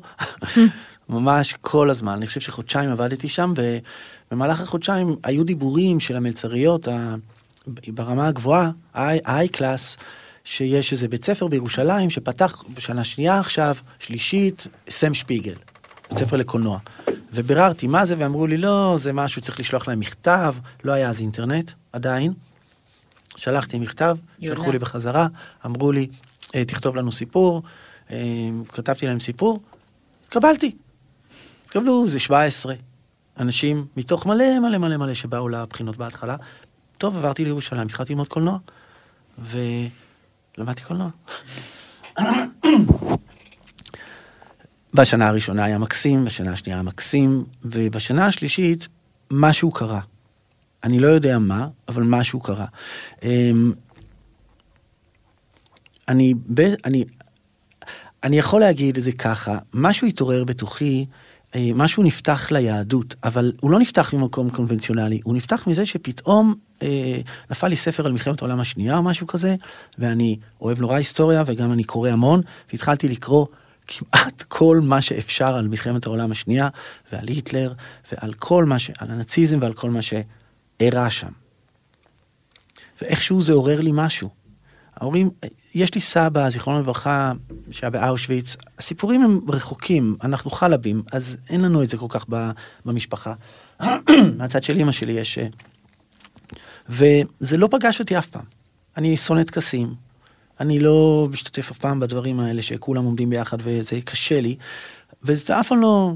[1.10, 2.14] ממש כל הזמן.
[2.14, 3.54] אני חושב שחודשיים עבדתי שם,
[4.32, 7.16] ובמהלך החודשיים היו דיבורים של המלצריות ה-
[7.88, 9.98] ברמה הגבוהה, ה-high class,
[10.44, 15.56] שיש איזה בית ספר בירושלים שפתח בשנה שנייה עכשיו, שלישית, סם שפיגל,
[16.10, 16.80] בית ספר לקולנוע.
[17.34, 21.22] וביררתי מה זה, ואמרו לי, לא, זה משהו, צריך לשלוח להם מכתב, לא היה אז
[21.22, 22.34] אינטרנט עדיין.
[23.38, 24.18] שלחתי מכתב.
[24.42, 25.28] שלחו לי בחזרה,
[25.66, 26.08] אמרו לי,
[26.56, 27.64] "אה, תכתוב לנו סיפור,
[28.12, 28.18] אה,
[28.74, 29.62] כתבתי להם סיפור,
[30.30, 30.76] קבלתי.
[31.68, 32.74] קבלו, זה 17
[33.40, 36.36] אנשים מתוך מלא מלא מלא מלא שבאו לבחינות בהתחלה.
[36.98, 38.58] טוב, עברתי לירושלים, התחלתי ללמוד קולנוע,
[39.40, 41.10] ולמדתי קולנוע.
[44.94, 48.88] בשנה הראשונה היה מקסים, בשנה השנייה היה מקסים, ובשנה השלישית
[49.32, 50.00] משהו קרה.
[50.84, 52.66] אני לא יודע מה, אבל משהו קרה.
[53.24, 53.72] אמ,
[56.08, 56.34] אני,
[56.86, 57.04] אני,
[58.24, 61.06] אני יכול להגיד את זה ככה, משהו התעורר בתוכי,
[61.56, 67.20] אה, משהו נפתח ליהדות, אבל הוא לא נפתח ממקום קונבנציונלי, הוא נפתח מזה שפתאום אה,
[67.52, 69.56] נפל לי ספר על מלחמת העולם השנייה או משהו כזה,
[69.98, 73.46] ואני אוהב נורא היסטוריה וגם אני קורא המון, והתחלתי לקרוא
[73.88, 76.70] כמעט כל מה שאפשר על מלחמת העולם השנייה,
[77.12, 77.74] ועל היטלר,
[78.12, 78.92] ועל כל מה ש...
[78.98, 80.02] על הנאציזם ועל כל מה
[80.80, 81.32] שאירע שם.
[83.02, 84.30] ואיכשהו זה עורר לי משהו.
[84.96, 85.30] ההורים,
[85.76, 87.32] יש לי סבא, זיכרונו לברכה,
[87.72, 92.26] שהיה באושוויץ, הסיפורים הם רחוקים, אנחנו חלבים, אז אין לנו את זה כל כך
[92.86, 93.34] במשפחה.
[94.38, 95.38] מהצד של אמא שלי יש...
[95.38, 95.48] אה,
[96.90, 98.46] וזה לא פגש אותי אף פעם.
[98.98, 99.96] אני שונא טקסים,
[100.60, 104.56] אני לא משתתף אף פעם בדברים האלה שכולם עומדים ביחד וזה קשה לי,
[105.24, 106.14] וזה אף פעם לא...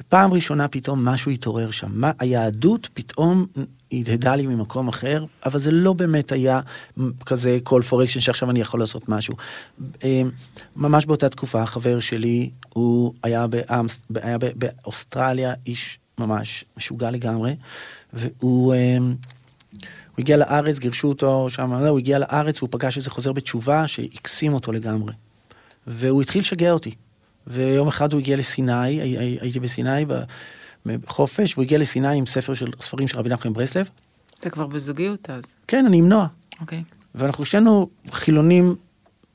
[0.00, 1.90] ופעם ראשונה פתאום משהו התעורר שם.
[1.92, 3.46] מה, היהדות פתאום
[3.92, 6.60] הדהדה לי ממקום אחר, אבל זה לא באמת היה
[7.26, 9.34] כזה call for action שעכשיו אני יכול לעשות משהו.
[10.04, 10.22] אה,
[10.76, 17.56] ממש באותה תקופה, חבר שלי, הוא היה, באמס, היה באוסטרליה, איש ממש משוגע לגמרי,
[18.12, 18.74] והוא...
[18.74, 18.96] אה,
[20.16, 23.86] הוא הגיע לארץ, גירשו אותו שם, לא, הוא הגיע לארץ והוא פגש איזה חוזר בתשובה
[23.86, 25.12] שהקסים אותו לגמרי.
[25.86, 26.94] והוא התחיל לשגע אותי.
[27.46, 30.04] ויום אחד הוא הגיע לסיני, הי- הי- הייתי בסיני
[30.96, 33.88] בחופש, והוא הגיע לסיני עם ספר של ספרים של רבי נחמן ברסלב.
[34.40, 35.42] אתה כבר בזוגיות אז.
[35.66, 36.26] כן, אני עם נועה.
[36.60, 36.82] אוקיי.
[37.14, 38.76] ואנחנו שנינו חילונים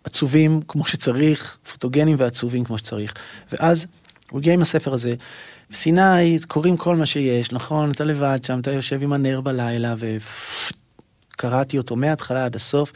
[0.03, 3.13] עצובים כמו שצריך, פוטוגנים ועצובים כמו שצריך.
[3.51, 3.85] ואז
[4.31, 5.15] הוא הגיע עם הספר הזה.
[5.73, 7.91] סיני, קוראים כל מה שיש, נכון?
[7.91, 9.95] אתה לבד שם, אתה יושב עם הנר בלילה,
[11.29, 12.93] קראתי אותו מההתחלה עד הסוף,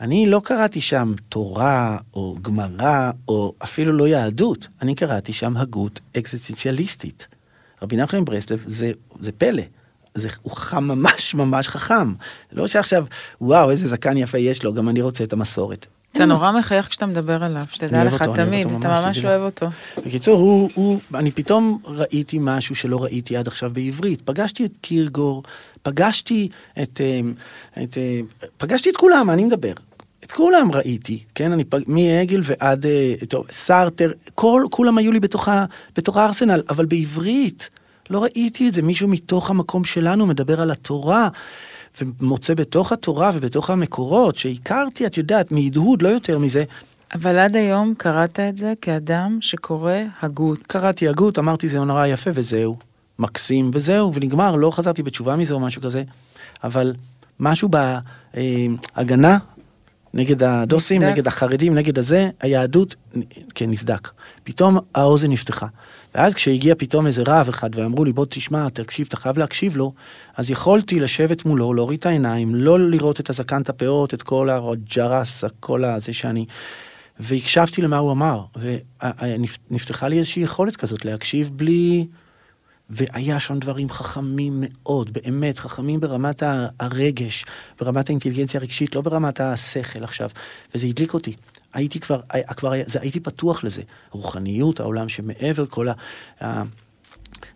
[0.00, 6.00] ואני לא קראתי שם תורה, או גמרא, או אפילו לא יהדות, אני קראתי שם הגות
[6.16, 7.26] אקזיסטנציאליסטית.
[7.82, 9.62] רבי נחמן ברסלב זה, זה פלא.
[10.14, 12.14] זה, הוא חם ממש ממש חכם.
[12.52, 13.06] לא שעכשיו,
[13.40, 15.86] וואו, איזה זקן יפה יש לו, גם אני רוצה את המסורת.
[16.16, 19.24] אתה נורא מחייך כשאתה מדבר עליו, שתדע לך אותו, תמיד, אותו אתה ממש.
[19.24, 19.66] אוהב אותו.
[20.06, 24.22] בקיצור, הוא, הוא, אני פתאום ראיתי משהו שלא ראיתי עד עכשיו בעברית.
[24.22, 25.42] פגשתי את קירגור,
[25.82, 26.48] פגשתי
[26.82, 27.34] את, אמ,
[27.82, 28.20] את, אה,
[28.56, 29.72] פגשתי את כולם, אני מדבר.
[30.24, 31.80] את כולם ראיתי, כן, אני פג...
[31.86, 35.64] מהגל ועד, אה, טוב, סארטר, כל, כולם היו לי בתוך, ה,
[35.96, 37.70] בתוך הארסנל, אבל בעברית
[38.10, 38.82] לא ראיתי את זה.
[38.82, 41.28] מישהו מתוך המקום שלנו מדבר על התורה,
[42.00, 46.64] ומוצא בתוך התורה ובתוך המקורות שהכרתי, את יודעת, מהדהוד, לא יותר מזה,
[47.14, 50.58] אבל עד היום קראת את זה כאדם שקורא הגות.
[50.66, 52.76] קראתי הגות, אמרתי זה נורא יפה וזהו,
[53.18, 56.02] מקסים וזהו, ונגמר, לא חזרתי בתשובה מזה או משהו כזה,
[56.64, 56.94] אבל
[57.40, 59.38] משהו בהגנה
[60.14, 61.12] נגד הדוסים, נסדק.
[61.12, 62.94] נגד החרדים, נגד הזה, היהדות,
[63.54, 64.10] כן, נסדק.
[64.44, 65.66] פתאום האוזן נפתחה.
[66.16, 69.92] ואז כשהגיע פתאום איזה רב אחד ואמרו לי, בוא תשמע, תקשיב, אתה חייב להקשיב לו,
[70.36, 74.50] אז יכולתי לשבת מולו, להוריד את העיניים, לא לראות את הזקן, את הפאות, את כל
[74.50, 76.46] הג'רס, כל הזה שאני...
[77.20, 78.44] והקשבתי למה הוא אמר,
[79.70, 82.06] ונפתחה לי איזושהי יכולת כזאת להקשיב בלי...
[82.90, 86.42] והיה שם דברים חכמים מאוד, באמת, חכמים ברמת
[86.80, 87.44] הרגש,
[87.80, 90.30] ברמת האינטליגנציה הרגשית, לא ברמת השכל עכשיו,
[90.74, 91.36] וזה הדליק אותי.
[91.74, 93.82] הייתי כבר, הי- כבר זה, הייתי פתוח לזה.
[94.10, 95.92] רוחניות, העולם שמעבר כל ה...
[96.40, 96.62] ה-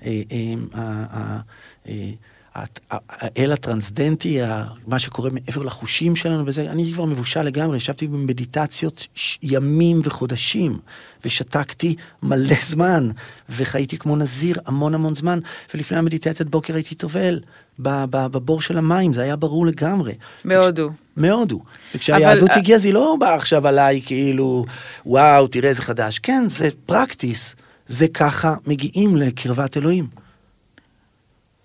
[0.06, 1.40] אה, אה, ה- ה-
[1.88, 2.10] אה,
[2.54, 7.76] הת- ה- האל הטרנסדנטי, ה- מה שקורה מעבר לחושים שלנו וזה, אני כבר מבושל לגמרי,
[7.76, 9.06] ישבתי במדיטציות
[9.42, 10.78] ימים וחודשים,
[11.24, 13.10] ושתקתי מלא זמן,
[13.48, 15.38] וחייתי כמו נזיר המון המון זמן,
[15.74, 17.40] ולפני המדיטציית בוקר הייתי טובל
[17.78, 20.12] בבור של המים, זה היה ברור לגמרי.
[20.44, 20.90] בהודו.
[21.20, 21.60] מהודו.
[21.94, 24.64] וכשהיהדות אבל- הגיעה, אז היא לא באה עכשיו עליי כאילו,
[25.06, 26.18] וואו, תראה איזה חדש.
[26.18, 27.54] כן, זה פרקטיס.
[27.88, 30.06] זה ככה מגיעים לקרבת אלוהים.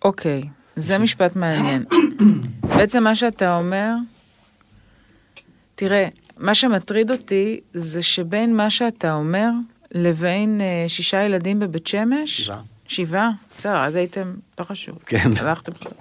[0.04, 0.44] אוקיי,
[0.76, 1.86] זה משפט מעניין.
[2.78, 3.94] בעצם מה שאתה אומר,
[5.76, 9.50] תראה, מה שמטריד אותי זה שבין מה שאתה אומר
[9.92, 12.62] לבין אה, שישה ילדים בבית שמש, שבעה.
[12.88, 13.30] שבעה?
[13.60, 14.98] בסדר, אז הייתם, לא חשוב.
[15.06, 15.32] כן.
[15.40, 16.00] הלכתם חזרה.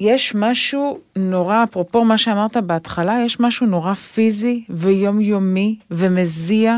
[0.00, 6.76] יש משהו נורא, אפרופו מה שאמרת בהתחלה, יש משהו נורא פיזי ויומיומי ומזיע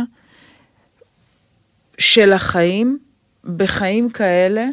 [1.99, 2.99] של החיים
[3.57, 4.67] בחיים כאלה,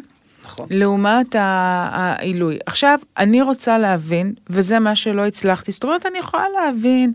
[0.44, 0.66] נכון.
[0.70, 2.58] לעומת העילוי.
[2.66, 7.12] עכשיו, אני רוצה להבין, וזה מה שלא הצלחתי, זאת אומרת, אני יכולה להבין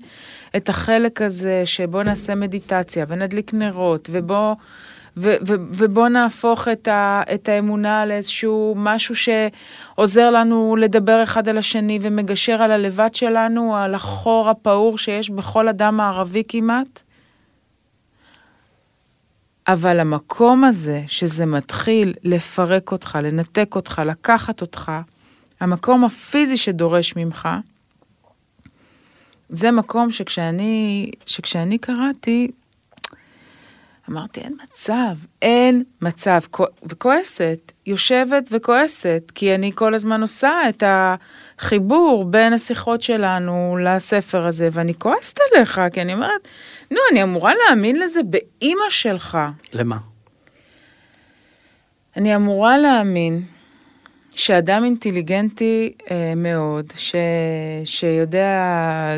[0.55, 4.55] את החלק הזה שבוא נעשה מדיטציה ונדליק נרות, ובוא...
[5.17, 11.99] ו- ובוא נהפוך את, ה- את האמונה לאיזשהו משהו שעוזר לנו לדבר אחד על השני
[12.01, 17.01] ומגשר על הלבד שלנו, על החור הפעור שיש בכל אדם הערבי כמעט.
[19.67, 24.91] אבל המקום הזה, שזה מתחיל לפרק אותך, לנתק אותך, לקחת אותך,
[25.59, 27.49] המקום הפיזי שדורש ממך,
[29.49, 32.51] זה מקום שכשאני, שכשאני קראתי,
[34.11, 36.39] אמרתי, אין מצב, אין מצב.
[36.51, 44.45] כו- וכועסת, יושבת וכועסת, כי אני כל הזמן עושה את החיבור בין השיחות שלנו לספר
[44.45, 46.47] הזה, ואני כועסת עליך, כי אני אומרת,
[46.91, 49.37] נו, אני אמורה להאמין לזה באימא שלך.
[49.73, 49.97] למה?
[52.17, 53.43] אני אמורה להאמין
[54.35, 57.15] שאדם אינטליגנטי אה, מאוד, ש,
[57.85, 59.15] שיודע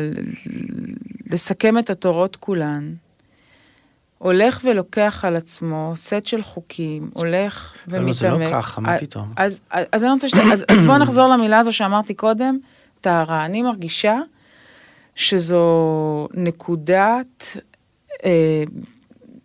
[1.30, 2.94] לסכם את התורות כולן,
[4.24, 8.14] הולך ולוקח על עצמו סט של חוקים, הולך לא, ומתעמק.
[8.14, 9.32] זה לא ככה, מה אה, פתאום?
[9.36, 10.34] אז, אז, אז אני רוצה ש...
[10.52, 12.58] אז, אז בואו נחזור למילה הזו שאמרתי קודם,
[13.00, 13.44] טהרה.
[13.44, 14.18] אני מרגישה
[15.14, 17.56] שזו נקודת
[18.24, 18.64] אה,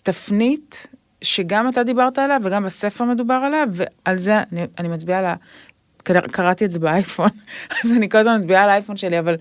[0.03, 0.87] תפנית
[1.21, 5.35] שגם אתה דיברת עליה וגם בספר מדובר עליה, ועל זה אני, אני מצביעה על ה...
[6.03, 7.29] קר- קראתי את זה באייפון,
[7.83, 9.35] אז אני כל הזמן מצביעה על האייפון שלי, אבל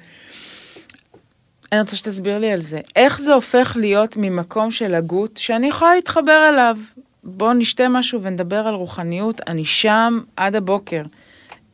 [1.73, 2.81] אני רוצה שתסביר לי על זה.
[2.97, 6.77] איך זה הופך להיות ממקום של הגות שאני יכולה להתחבר אליו?
[7.25, 11.03] בואו נשתה משהו ונדבר על רוחניות, אני שם עד הבוקר.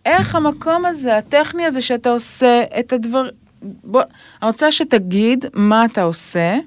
[0.04, 3.28] איך המקום הזה, הטכני הזה שאתה עושה את הדבר...
[3.62, 4.02] בוא,
[4.42, 6.58] אני רוצה שתגיד מה אתה עושה,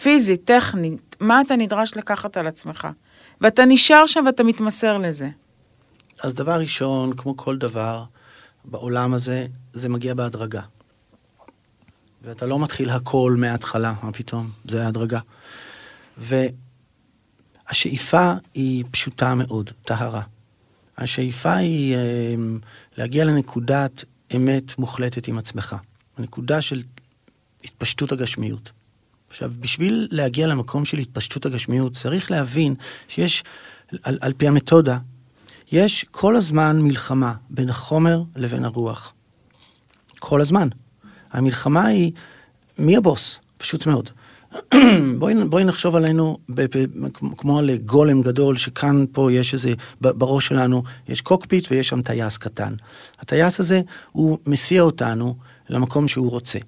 [0.00, 2.88] פיזית, טכנית, מה אתה נדרש לקחת על עצמך.
[3.40, 5.28] ואתה נשאר שם ואתה מתמסר לזה.
[6.22, 8.04] אז דבר ראשון, כמו כל דבר
[8.64, 10.60] בעולם הזה, זה מגיע בהדרגה.
[12.26, 14.50] ואתה לא מתחיל הכל מההתחלה, מה פתאום?
[14.64, 15.20] זה הדרגה.
[17.68, 20.22] והשאיפה היא פשוטה מאוד, טהרה.
[20.98, 22.00] השאיפה היא אה,
[22.98, 24.04] להגיע לנקודת
[24.36, 25.76] אמת מוחלטת עם עצמך.
[26.18, 26.82] הנקודה של
[27.64, 28.72] התפשטות הגשמיות.
[29.28, 32.74] עכשיו, בשביל להגיע למקום של התפשטות הגשמיות, צריך להבין
[33.08, 33.44] שיש,
[34.02, 34.98] על, על פי המתודה,
[35.72, 39.12] יש כל הזמן מלחמה בין החומר לבין הרוח.
[40.18, 40.68] כל הזמן.
[41.36, 42.12] המלחמה היא,
[42.78, 43.38] מי הבוס?
[43.58, 44.10] פשוט מאוד.
[45.18, 46.38] בואי, בואי נחשוב עלינו
[47.36, 52.36] כמו על גולם גדול, שכאן פה יש איזה, בראש שלנו, יש קוקפיט ויש שם טייס
[52.36, 52.74] קטן.
[53.18, 53.80] הטייס הזה,
[54.12, 55.34] הוא מסיע אותנו
[55.68, 56.58] למקום שהוא רוצה.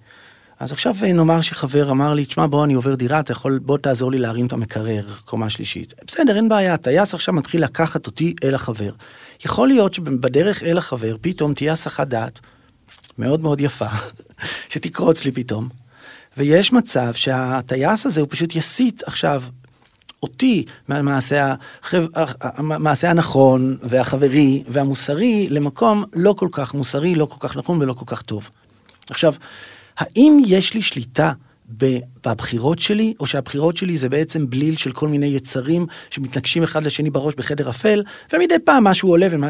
[0.60, 4.10] אז עכשיו נאמר שחבר אמר לי, תשמע, בוא, אני עובר דירה, אתה יכול, בוא תעזור
[4.10, 5.94] לי להרים את המקרר, קומה שלישית.
[6.06, 8.90] בסדר, אין בעיה, הטייס עכשיו מתחיל לקחת אותי אל החבר.
[9.44, 12.40] יכול להיות שבדרך אל החבר, פתאום תהיה הסחת דעת
[13.18, 13.86] מאוד מאוד יפה,
[14.68, 15.68] שתקרוץ לי פתאום,
[16.36, 19.42] ויש מצב שהטייס הזה הוא פשוט יסיט עכשיו
[20.22, 22.06] אותי מהמעשה החב...
[22.42, 28.04] המעשה הנכון והחברי והמוסרי למקום לא כל כך מוסרי, לא כל כך נכון ולא כל
[28.06, 28.50] כך טוב.
[29.10, 29.34] עכשיו,
[29.98, 31.32] האם יש לי שליטה
[32.26, 37.10] בבחירות שלי, או שהבחירות שלי זה בעצם בליל של כל מיני יצרים שמתנגשים אחד לשני
[37.10, 39.48] בראש בחדר אפל, ומדי פעם משהו עולה ומה...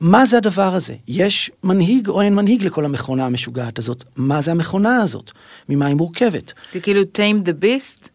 [0.00, 0.94] מה זה הדבר הזה?
[1.08, 4.04] יש מנהיג או אין מנהיג לכל המכונה המשוגעת הזאת?
[4.16, 5.30] מה זה המכונה הזאת?
[5.68, 6.52] ממה היא מורכבת?
[6.74, 8.08] זה כאילו tame the beast?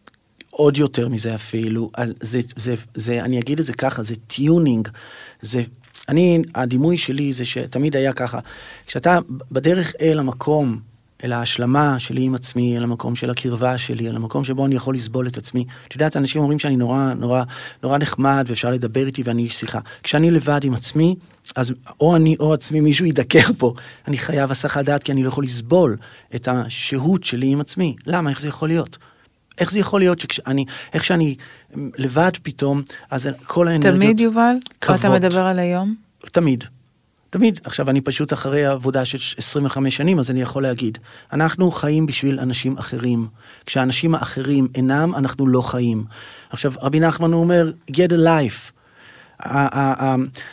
[0.50, 1.90] עוד יותר מזה אפילו,
[2.20, 4.88] זה, זה, זה, אני אגיד את זה ככה, זה tuning,
[5.42, 5.62] זה,
[6.08, 8.38] אני, הדימוי שלי זה שתמיד היה ככה,
[8.86, 9.18] כשאתה
[9.52, 10.80] בדרך אל המקום
[11.24, 14.94] אל ההשלמה שלי עם עצמי, אל המקום של הקרבה שלי, אל המקום שבו אני יכול
[14.94, 15.64] לסבול את עצמי.
[15.88, 17.42] את יודעת, אנשים אומרים שאני נורא, נורא,
[17.82, 19.78] נורא נחמד ואפשר לדבר איתי ואני איש שיחה.
[20.02, 21.16] כשאני לבד עם עצמי,
[21.56, 23.74] אז או אני או עצמי, מישהו ידקר פה.
[24.08, 25.96] אני חייב הסחת דעת כי אני לא יכול לסבול
[26.34, 27.96] את השהות שלי עם עצמי.
[28.06, 28.30] למה?
[28.30, 28.98] איך זה יכול להיות?
[29.58, 31.34] איך זה יכול להיות שכשאני, איך שאני
[31.76, 33.94] לבד פתאום, אז כל האנרגיות...
[33.94, 34.54] תמיד, יובל?
[34.80, 34.98] כבוד.
[34.98, 35.94] אתה מדבר על היום?
[36.32, 36.64] תמיד.
[37.30, 37.60] תמיד.
[37.64, 40.98] עכשיו, אני פשוט אחרי עבודה של 25 שנים, אז אני יכול להגיד,
[41.32, 43.26] אנחנו חיים בשביל אנשים אחרים.
[43.66, 46.04] כשהאנשים האחרים אינם, אנחנו לא חיים.
[46.50, 48.72] עכשיו, רבי נחמן אומר, get a life.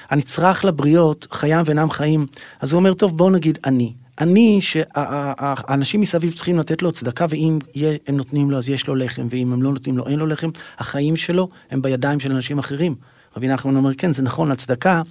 [0.10, 2.25] הנצרך לבריות, חיים ואינם חיים,
[2.60, 3.93] אז הוא אומר, טוב, בואו נגיד אני.
[4.21, 7.60] אני, שהאנשים מסביב צריכים לתת לו צדקה, ואם
[8.08, 10.49] הם נותנים לו, אז יש לו לחם, ואם הם לא נותנים לו, אין לו לחם,
[10.78, 12.95] החיים שלו הם בידיים של אנשים אחרים.
[13.38, 15.02] רבי נחמן אומר, כן, זה נכון לצדקה,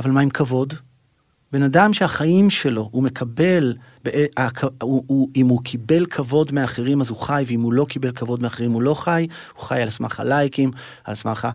[0.00, 0.74] אבל מה עם כבוד?
[1.52, 3.74] בן אדם שהחיים שלו, הוא מקבל,
[4.82, 8.42] הוא, הוא, אם הוא קיבל כבוד מאחרים אז הוא חי, ואם הוא לא קיבל כבוד
[8.42, 10.70] מאחרים הוא לא חי, הוא חי על סמך הלייקים,
[11.04, 11.48] על סמך.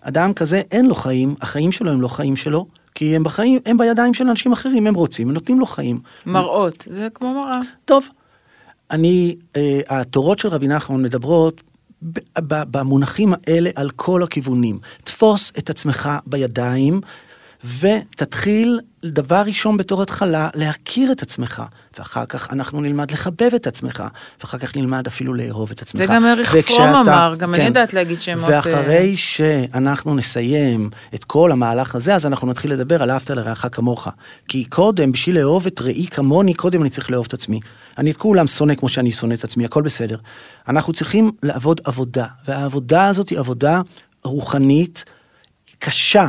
[0.00, 3.78] אדם כזה אין לו חיים, החיים שלו הם לא חיים שלו, כי הם בחיים, הם
[3.78, 6.00] בידיים של אנשים אחרים, הם רוצים, הם נותנים לו חיים.
[6.26, 7.60] מראות, זה כמו מראה.
[7.84, 8.08] טוב,
[8.90, 11.62] אני, אה, התורות של רבי נחמן מדברות
[12.46, 14.78] במונחים האלה על כל הכיוונים.
[15.04, 17.00] תפוס את עצמך בידיים
[17.80, 21.62] ותתחיל דבר ראשון בתור התחלה להכיר את עצמך,
[21.98, 24.04] ואחר כך אנחנו נלמד לחבב את עצמך,
[24.40, 26.06] ואחר כך נלמד אפילו לאהוב את עצמך.
[26.06, 28.48] זה גם אריך פרום אמר, גם כן, אני יודעת להגיד שמות...
[28.48, 29.18] ואחרי uh...
[29.18, 34.08] שאנחנו נסיים את כל המהלך הזה, אז אנחנו נתחיל לדבר על אהבת לרעך כמוך.
[34.48, 37.60] כי קודם, בשביל לאהוב את ראי כמוני, קודם אני צריך לאהוב את עצמי.
[37.98, 40.16] אני את כולם שונא כמו שאני שונא את עצמי, הכל בסדר.
[40.68, 43.80] אנחנו צריכים לעבוד עבודה, והעבודה הזאת היא עבודה
[44.24, 45.04] רוחנית
[45.78, 46.26] קשה.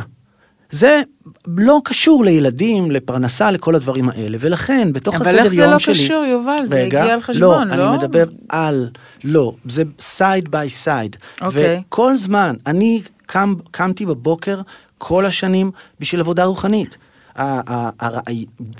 [0.70, 1.02] זה
[1.46, 5.40] לא קשור לילדים, לפרנסה, לכל הדברים האלה, ולכן בתוך הסדר יום שלי...
[5.40, 6.64] אבל איך זה לא שלי, קשור, יובל?
[6.64, 7.76] זה הגיע על חשבון, לא?
[7.76, 8.88] לא, אני מדבר על,
[9.24, 11.16] לא, זה side by side.
[11.52, 14.60] וכל זמן, אני קם, קמתי בבוקר
[14.98, 16.96] כל השנים בשביל עבודה רוחנית.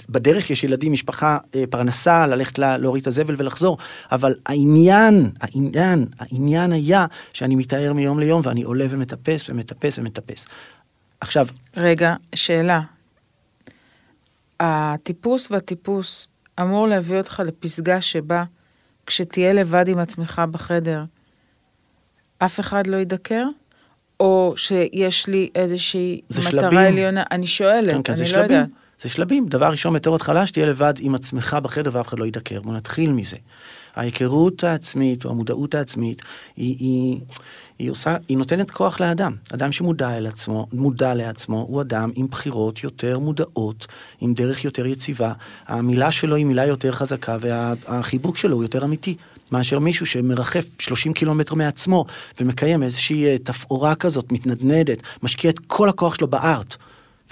[0.08, 3.78] בדרך יש ילדים, משפחה, אה, פרנסה, ללכת להוריד את הזבל ולחזור,
[4.12, 10.46] אבל העניין, העניין, העניין היה שאני מתאר מיום ליום ואני עולה ומטפס ומטפס ומטפס.
[11.20, 11.46] עכשיו...
[11.76, 12.80] רגע, שאלה.
[14.60, 16.28] הטיפוס והטיפוס
[16.60, 18.44] אמור להביא אותך לפסגה שבה
[19.06, 21.04] כשתהיה לבד עם עצמך בחדר,
[22.38, 23.44] אף אחד לא ידקר?
[24.20, 26.78] או שיש לי איזושהי מטרה שלבים.
[26.78, 27.22] עליונה?
[27.30, 28.42] אני שואלת, כן, כן, אני לא שלבים.
[28.50, 28.68] יודעת.
[28.98, 29.46] זה שלבים.
[29.46, 32.60] דבר ראשון, בתור התחלה, שתהיה לבד עם עצמך בחדר ואף אחד לא ידקר.
[32.60, 33.36] בוא נתחיל מזה.
[33.96, 36.22] ההיכרות העצמית או המודעות העצמית
[36.56, 37.20] היא, היא,
[37.78, 39.34] היא עושה, היא נותנת כוח לאדם.
[39.54, 43.86] אדם שמודע אל עצמו, מודע לעצמו, הוא אדם עם בחירות יותר מודעות,
[44.20, 45.32] עם דרך יותר יציבה.
[45.66, 49.16] המילה שלו היא מילה יותר חזקה והחיבוק שלו הוא יותר אמיתי.
[49.52, 52.04] מאשר מישהו שמרחף 30 קילומטר מעצמו
[52.40, 56.76] ומקיים איזושהי אה, תפאורה כזאת, מתנדנדת, משקיע את כל הכוח שלו בארט.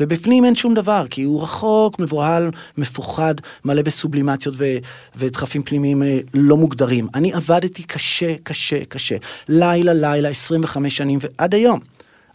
[0.00, 3.34] ובפנים אין שום דבר, כי הוא רחוק, מבוהל, מפוחד,
[3.64, 4.76] מלא בסובלימציות ו-
[5.16, 7.08] ודחפים פנימיים אה, לא מוגדרים.
[7.14, 9.16] אני עבדתי קשה, קשה, קשה.
[9.48, 11.80] לילה, לילה, 25 שנים, ועד היום.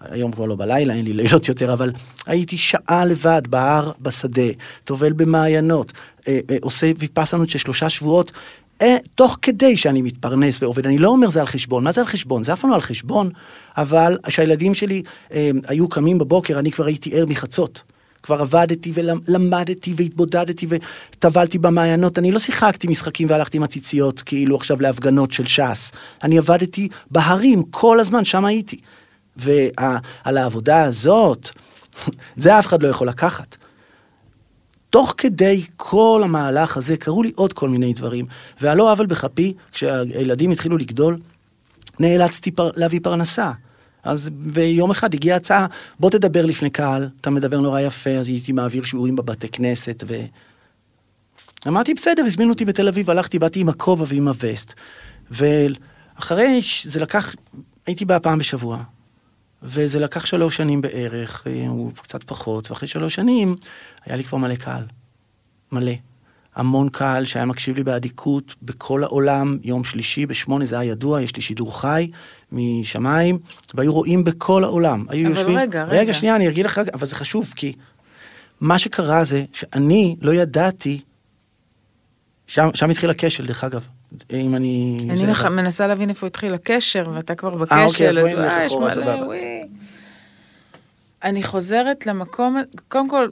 [0.09, 1.91] היום כבר לא בלילה, אין לי לילות יותר, אבל
[2.27, 4.51] הייתי שעה לבד בהר בשדה,
[4.83, 5.93] טובל במעיינות,
[6.27, 8.31] אה, אה, עושה ויפסנות של שלושה שבועות.
[8.81, 12.07] אה, תוך כדי שאני מתפרנס ועובד, אני לא אומר זה על חשבון, מה זה על
[12.07, 12.43] חשבון?
[12.43, 13.29] זה אף פעם לא על חשבון,
[13.77, 15.03] אבל כשהילדים שלי
[15.33, 17.81] אה, היו קמים בבוקר, אני כבר הייתי ער מחצות.
[18.23, 22.19] כבר עבדתי ולמדתי והתבודדתי וטבלתי במעיינות.
[22.19, 25.91] אני לא שיחקתי משחקים והלכתי עם הציציות כאילו עכשיו להפגנות של ש"ס.
[26.23, 28.79] אני עבדתי בהרים כל הזמן, שם הייתי.
[29.37, 31.49] ועל העבודה הזאת,
[32.37, 33.57] זה אף אחד לא יכול לקחת.
[34.91, 38.25] תוך כדי כל המהלך הזה קרו לי עוד כל מיני דברים,
[38.61, 41.19] ועל לא עוול בכפי, כשהילדים התחילו לגדול,
[41.99, 42.69] נאלצתי פר...
[42.75, 43.51] להביא פרנסה.
[44.03, 45.67] אז ויום אחד הגיעה הצעה,
[45.99, 50.21] בוא תדבר לפני קהל, אתה מדבר נורא יפה, אז הייתי מעביר שיעורים בבתי כנסת, ו...
[51.67, 54.73] אמרתי, בסדר, הזמינו אותי בתל אביב, הלכתי, באתי עם הכובע ועם הווסט.
[55.31, 57.35] ואחרי, זה לקח,
[57.87, 58.83] הייתי בא פעם בשבוע,
[59.63, 63.55] וזה לקח שלוש שנים בערך, או אה, קצת פחות, ואחרי שלוש שנים
[64.05, 64.83] היה לי כבר מלא קהל.
[65.71, 65.91] מלא.
[66.55, 71.35] המון קהל שהיה מקשיב לי באדיקות בכל העולם, יום שלישי בשמונה, זה היה ידוע, יש
[71.35, 72.11] לי שידור חי
[72.51, 73.39] משמיים,
[73.73, 75.05] והיו רואים בכל העולם.
[75.09, 75.57] היו אבל יושבים...
[75.57, 75.99] רגע, רגע.
[75.99, 77.73] רגע, שנייה, אני אגיד לך, אבל זה חשוב, כי
[78.61, 81.01] מה שקרה זה שאני לא ידעתי,
[82.47, 83.87] שם, שם התחיל הכשל, דרך אגב.
[84.33, 84.97] אם אני...
[85.09, 85.45] אני מח...
[85.45, 89.35] מנסה להבין איפה התחיל הקשר, ואתה כבר אה, אוקיי, אז בואי נלך אחורה, סבבה.
[91.23, 92.57] אני חוזרת למקום,
[92.87, 93.29] קודם כל,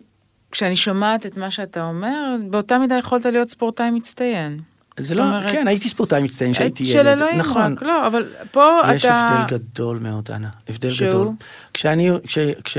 [0.51, 4.59] כשאני שומעת את מה שאתה אומר, באותה מידה יכולת להיות ספורטאי מצטיין.
[4.97, 6.93] זה לא, אומרת, כן, הייתי ספורטאי מצטיין כשהייתי ילד.
[6.93, 7.73] של אלוהים נכון.
[7.73, 9.15] רק, לא, אבל פה יש אתה...
[9.15, 10.49] יש הבדל גדול מאוד, אנה.
[10.69, 11.09] הבדל שהוא?
[11.09, 11.27] גדול.
[11.73, 12.77] כשאני, כש, כש,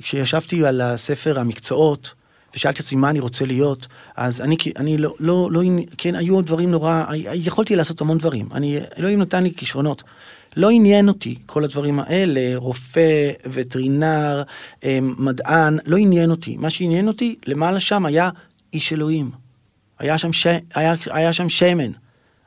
[0.00, 2.14] כשישבתי על הספר המקצועות,
[2.56, 3.86] ושאלתי עצמי מה אני רוצה להיות,
[4.16, 5.60] אז אני, אני לא, לא, לא,
[5.98, 8.48] כן, היו דברים נורא, יכולתי לעשות המון דברים.
[8.52, 10.02] אני, אלוהים נתן לי כישרונות.
[10.56, 14.42] לא עניין אותי כל הדברים האלה, רופא, וטרינר,
[14.84, 16.56] אמ, מדען, לא עניין אותי.
[16.56, 18.30] מה שעניין אותי, למעלה שם היה
[18.72, 19.30] איש אלוהים.
[19.98, 20.46] היה שם, ש...
[20.74, 21.90] היה, היה שם שמן,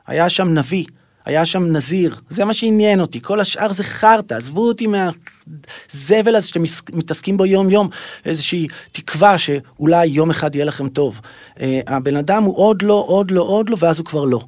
[0.06, 0.84] היה שם נביא,
[1.28, 6.48] היה שם נזיר, זה מה שעניין אותי, כל השאר זה חרטא, עזבו אותי מהזבל הזה
[6.48, 6.62] שאתם
[6.92, 7.88] מתעסקים בו יום יום,
[8.24, 11.20] איזושהי תקווה שאולי יום אחד יהיה לכם טוב.
[11.60, 14.40] אה, הבן אדם הוא עוד לא, עוד לא, עוד לא, ואז הוא כבר לא.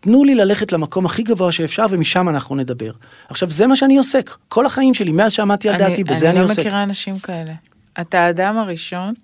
[0.00, 2.90] תנו לי ללכת למקום הכי גבוה שאפשר, ומשם אנחנו נדבר.
[3.28, 4.30] עכשיו, זה מה שאני עוסק.
[4.48, 6.58] כל החיים שלי, מאז שעמדתי על דעתי, בזה אני, אני עוסק.
[6.58, 7.52] אני לא מכירה אנשים כאלה.
[8.00, 9.14] אתה האדם הראשון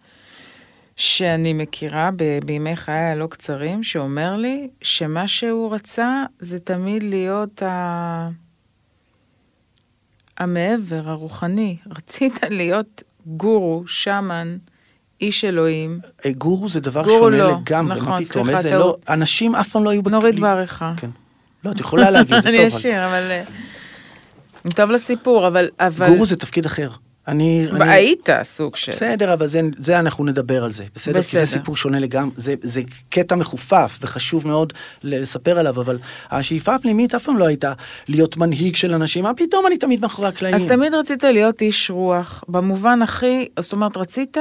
[1.01, 7.63] שאני מכירה ב- בימי חיי הלא קצרים, שאומר לי שמה שהוא רצה זה תמיד להיות
[7.63, 8.29] ה...
[10.39, 11.77] המעבר, הרוחני.
[11.97, 14.57] רצית להיות גורו, שמן,
[15.21, 16.01] איש אלוהים.
[16.27, 17.51] אה, גורו זה דבר גורו שונה לא.
[17.61, 19.05] לגמרי, נכון, מה פתאום, סליחה, איזה טעות.
[19.09, 20.03] לא, אנשים אף פעם לא היו...
[20.03, 20.93] נוריד בכלי- בעריכה.
[20.97, 21.11] כן.
[21.65, 22.55] לא, את יכולה להגיד, זה טוב.
[22.59, 23.31] אני אשאיר, אבל...
[23.31, 23.43] אה,
[24.75, 25.69] טוב לסיפור, אבל...
[25.81, 26.07] אבל...
[26.09, 26.91] גורו זה תפקיד אחר.
[27.29, 27.67] אני...
[27.71, 28.93] אני- היית סוג של...
[28.93, 31.19] בסדר, אבל זה, זה אנחנו נדבר על זה, בסדר?
[31.19, 31.41] בסדר.
[31.41, 35.99] כי זה סיפור שונה לגמרי, זה, זה קטע מחופף וחשוב מאוד לספר עליו, אבל
[36.31, 37.73] השאיפה הפנימית אף פעם לא הייתה
[38.09, 40.55] להיות מנהיג של אנשים, מה פתאום אני תמיד מאחורי הקלעים.
[40.55, 44.37] אז תמיד רצית להיות איש רוח, במובן הכי, זאת אומרת, רצית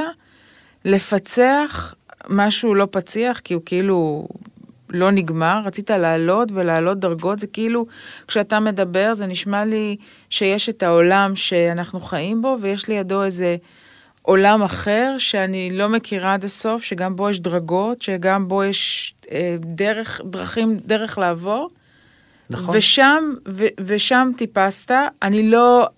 [0.84, 1.94] לפצח
[2.28, 4.28] משהו לא פציח, כי הוא כאילו
[4.90, 7.86] לא נגמר, רצית לעלות ולעלות דרגות, זה כאילו,
[8.28, 9.96] כשאתה מדבר, זה נשמע לי
[10.30, 13.56] שיש את העולם שאנחנו חיים בו, ויש לידו איזה
[14.22, 19.56] עולם אחר שאני לא מכירה עד הסוף, שגם בו יש דרגות, שגם בו יש אה,
[19.60, 21.70] דרך, דרכים, דרך לעבור.
[22.50, 22.76] נכון.
[22.76, 25.88] ושם, ו, ושם טיפסת, אני לא...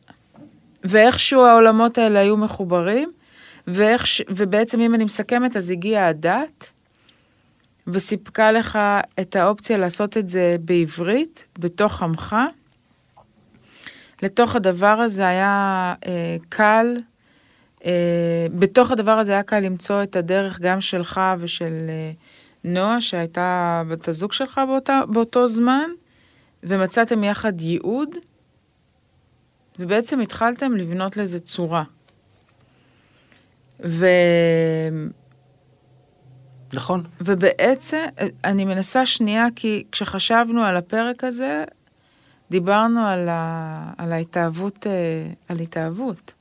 [0.84, 3.12] ואיכשהו העולמות האלה היו מחוברים,
[3.66, 6.72] ואיך, ובעצם אם אני מסכמת, אז הגיעה הדת,
[7.86, 8.78] וסיפקה לך
[9.20, 12.36] את האופציה לעשות את זה בעברית, בתוך עמך.
[14.22, 16.96] לתוך הדבר הזה היה אה, קל,
[17.84, 22.12] אה, בתוך הדבר הזה היה קל למצוא את הדרך גם שלך ושל אה,
[22.64, 25.90] נועה, שהייתה בת הזוג שלך באותה, באותו זמן,
[26.62, 28.08] ומצאתם יחד ייעוד,
[29.78, 31.84] ובעצם התחלתם לבנות לזה צורה.
[33.84, 34.06] ו...
[36.72, 37.04] נכון.
[37.20, 38.06] ובעצם,
[38.44, 41.64] אני מנסה שנייה, כי כשחשבנו על הפרק הזה,
[42.50, 43.92] דיברנו על, ה...
[43.98, 44.92] על ההתאהבות, אה,
[45.48, 46.32] על התאהבות.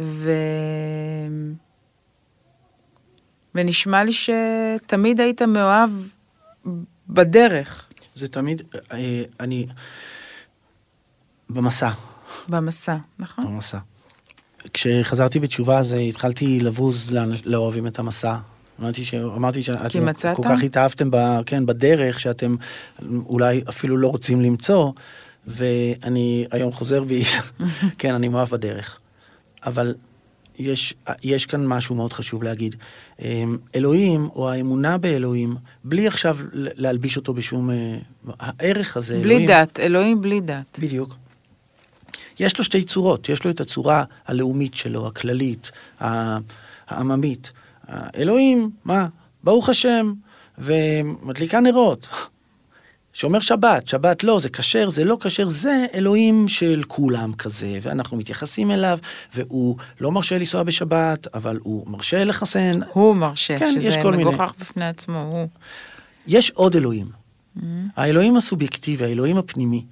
[0.00, 0.32] ו...
[3.54, 5.90] ונשמע לי שתמיד היית מאוהב
[7.08, 8.62] בדרך, זה תמיד,
[8.92, 9.66] אה, אני,
[11.50, 11.90] במסע,
[12.48, 13.44] במסע, נכון?
[13.46, 13.78] במסע.
[14.72, 17.10] כשחזרתי בתשובה, אז התחלתי לבוז
[17.44, 18.36] לאוהבים את המסע.
[18.82, 19.14] אמרתי, ש...
[19.14, 20.34] אמרתי שאתם?
[20.34, 21.16] כל כך התאהבתם ב...
[21.46, 22.56] כן, בדרך, שאתם
[23.26, 24.92] אולי אפילו לא רוצים למצוא,
[25.46, 27.22] ואני היום חוזר בי,
[27.98, 28.98] כן, אני מאוהב בדרך.
[29.66, 29.94] אבל
[30.58, 32.76] יש, יש כאן משהו מאוד חשוב להגיד.
[33.20, 37.70] אמ, אלוהים, או האמונה באלוהים, בלי עכשיו להלביש אותו בשום...
[37.70, 37.96] אה,
[38.40, 39.48] הערך הזה, בלי אלוהים...
[39.48, 40.78] דת, אלוהים בלי דת.
[40.78, 41.16] בדיוק.
[42.38, 45.70] יש לו שתי צורות, יש לו את הצורה הלאומית שלו, הכללית,
[46.88, 47.52] העממית.
[48.16, 49.06] אלוהים, מה?
[49.44, 50.12] ברוך השם,
[50.58, 52.08] ומדליקה נרות.
[53.12, 58.16] שומר שבת, שבת לא, זה כשר, זה לא כשר, זה אלוהים של כולם כזה, ואנחנו
[58.16, 58.98] מתייחסים אליו,
[59.34, 62.80] והוא לא מרשה לנסוע בשבת, אבל הוא מרשה לחסן.
[62.92, 63.98] הוא מרשה, כן, שזה.
[64.16, 65.48] מגוחך בפני עצמו, הוא.
[66.26, 67.06] יש עוד אלוהים.
[67.96, 69.84] האלוהים הסובייקטיבי, האלוהים הפנימי.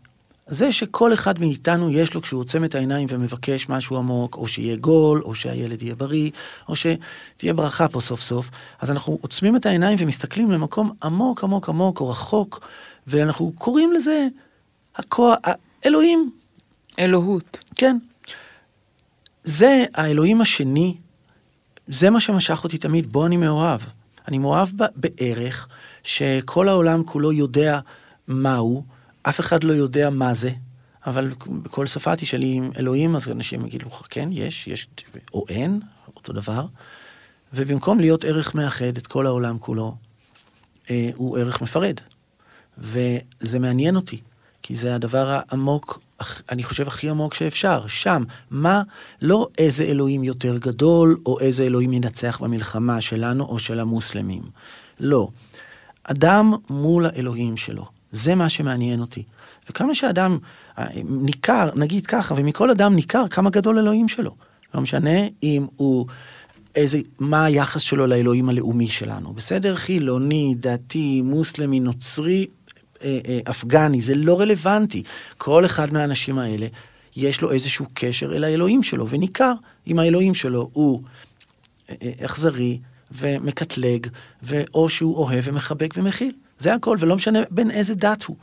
[0.50, 4.76] זה שכל אחד מאיתנו יש לו כשהוא עוצם את העיניים ומבקש משהו עמוק, או שיהיה
[4.76, 6.30] גול, או שהילד יהיה בריא,
[6.68, 11.68] או שתהיה ברכה פה סוף סוף, אז אנחנו עוצמים את העיניים ומסתכלים למקום עמוק עמוק
[11.68, 12.66] עמוק או רחוק,
[13.06, 14.28] ואנחנו קוראים לזה
[14.96, 15.36] הכוח,
[15.86, 16.30] אלוהים.
[16.98, 17.58] אלוהות.
[17.74, 17.98] כן.
[19.42, 20.96] זה האלוהים השני,
[21.88, 23.80] זה מה שמשך אותי תמיד, בו אני מאוהב.
[24.28, 25.68] אני מאוהב בערך
[26.02, 27.80] שכל העולם כולו יודע
[28.28, 28.84] מהו,
[29.22, 30.50] אף אחד לא יודע מה זה,
[31.06, 31.30] אבל
[31.62, 34.88] בכל שפה תשאלי עם אלוהים, אז אנשים יגידו לך, כן, יש, יש,
[35.34, 35.80] או אין,
[36.16, 36.66] אותו דבר.
[37.54, 39.96] ובמקום להיות ערך מאחד את כל העולם כולו,
[40.90, 42.00] אה, הוא ערך מפרד.
[42.78, 44.20] וזה מעניין אותי,
[44.62, 46.00] כי זה הדבר העמוק,
[46.48, 48.24] אני חושב הכי עמוק שאפשר, שם.
[48.50, 48.82] מה,
[49.22, 54.42] לא איזה אלוהים יותר גדול, או איזה אלוהים ינצח במלחמה שלנו או של המוסלמים.
[55.00, 55.28] לא.
[56.04, 57.99] אדם מול האלוהים שלו.
[58.12, 59.22] זה מה שמעניין אותי.
[59.70, 60.38] וכמה שאדם
[60.78, 64.34] אה, ניכר, נגיד ככה, ומכל אדם ניכר כמה גדול אלוהים שלו.
[64.74, 66.06] לא משנה אם הוא,
[66.74, 69.32] איזה, מה היחס שלו לאלוהים הלאומי שלנו.
[69.32, 69.76] בסדר?
[69.76, 72.46] חילוני, דתי, מוסלמי, נוצרי,
[73.02, 75.02] אה, אה, אפגני, זה לא רלוונטי.
[75.38, 76.66] כל אחד מהאנשים האלה,
[77.16, 79.52] יש לו איזשהו קשר אל האלוהים שלו, וניכר
[79.86, 81.02] אם האלוהים שלו הוא
[82.20, 82.78] אכזרי
[83.12, 84.06] ומקטלג,
[84.74, 86.32] או שהוא אוהב ומחבק ומכיל.
[86.60, 88.36] זה הכל, ולא משנה בין איזה דת הוא.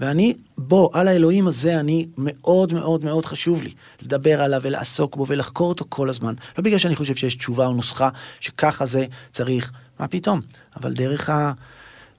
[0.00, 5.26] ואני, בו, על האלוהים הזה, אני מאוד מאוד מאוד חשוב לי לדבר עליו ולעסוק בו
[5.26, 6.34] ולחקור אותו כל הזמן.
[6.58, 8.08] לא בגלל שאני חושב שיש תשובה או נוסחה
[8.40, 10.40] שככה זה צריך, מה פתאום,
[10.76, 11.52] אבל דרך ה...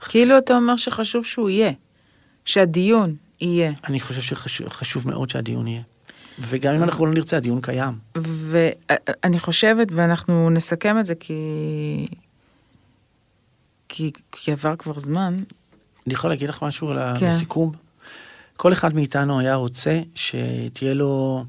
[0.10, 1.72] כאילו אתה אומר שחשוב שהוא יהיה,
[2.45, 3.72] שהדיון יהיה.
[3.88, 5.82] אני חושב שחשוב מאוד שהדיון יהיה.
[6.39, 7.93] וגם אם אנחנו לא נרצה, הדיון קיים.
[8.16, 11.34] ואני חושבת, ואנחנו נסכם את זה כי...
[13.96, 15.44] כי, כי עבר כבר זמן.
[16.06, 17.28] אני יכול להגיד לך משהו כן.
[17.28, 17.72] לסיכום?
[18.58, 21.44] כל אחד מאיתנו היה רוצה שתהיה לו,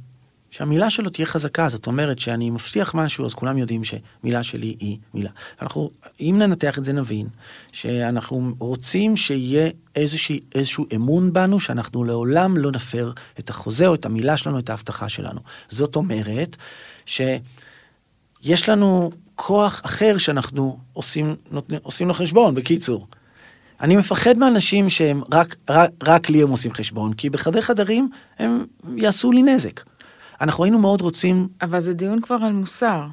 [0.50, 4.98] שהמילה שלו תהיה חזקה, זאת אומרת שאני מבטיח משהו, אז כולם יודעים שמילה שלי היא
[5.14, 5.30] מילה.
[5.62, 5.90] אנחנו,
[6.20, 7.26] אם ננתח את זה נבין
[7.72, 14.06] שאנחנו רוצים שיהיה איזושהי, איזשהו אמון בנו, שאנחנו לעולם לא נפר את החוזה או את
[14.06, 15.40] המילה שלנו, את ההבטחה שלנו.
[15.68, 16.56] זאת אומרת
[17.06, 23.06] שיש לנו כוח אחר שאנחנו עושים, נותנים, עושים לו חשבון, בקיצור.
[23.80, 28.08] אני מפחד מאנשים שהם רק, רק, רק לי הם עושים חשבון, כי בחדרי חדרים
[28.38, 28.64] הם
[28.96, 29.80] יעשו לי נזק.
[30.40, 31.48] אנחנו היינו מאוד רוצים...
[31.62, 33.06] אבל זה דיון כבר על מוסר,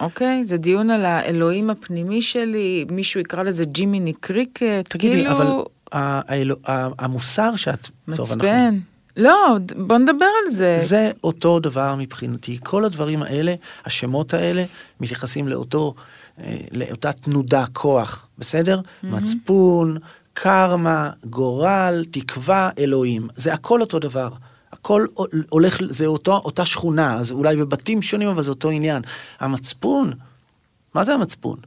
[0.00, 0.44] אוקיי?
[0.44, 5.32] זה דיון על האלוהים הפנימי שלי, מישהו יקרא לזה ג'ימיני קריקט, תגידי, כאילו...
[5.32, 5.46] אבל
[5.92, 6.56] האלו,
[6.98, 7.88] המוסר שאת...
[8.08, 8.78] מצפן.
[9.16, 10.76] לא, בוא נדבר על זה.
[10.78, 12.58] זה אותו דבר מבחינתי.
[12.62, 13.54] כל הדברים האלה,
[13.84, 14.64] השמות האלה,
[15.00, 15.94] מתייחסים לאותו,
[16.40, 18.80] אה, לאותה תנודה, כוח, בסדר?
[18.80, 19.06] Mm-hmm.
[19.06, 19.98] מצפון,
[20.32, 23.28] קרמה, גורל, תקווה, אלוהים.
[23.34, 24.28] זה הכל אותו דבר.
[24.72, 25.06] הכל
[25.48, 29.02] הולך, זה אותו, אותה שכונה, אז אולי בבתים שונים, אבל זה אותו עניין.
[29.40, 30.12] המצפון,
[30.94, 31.58] מה זה המצפון?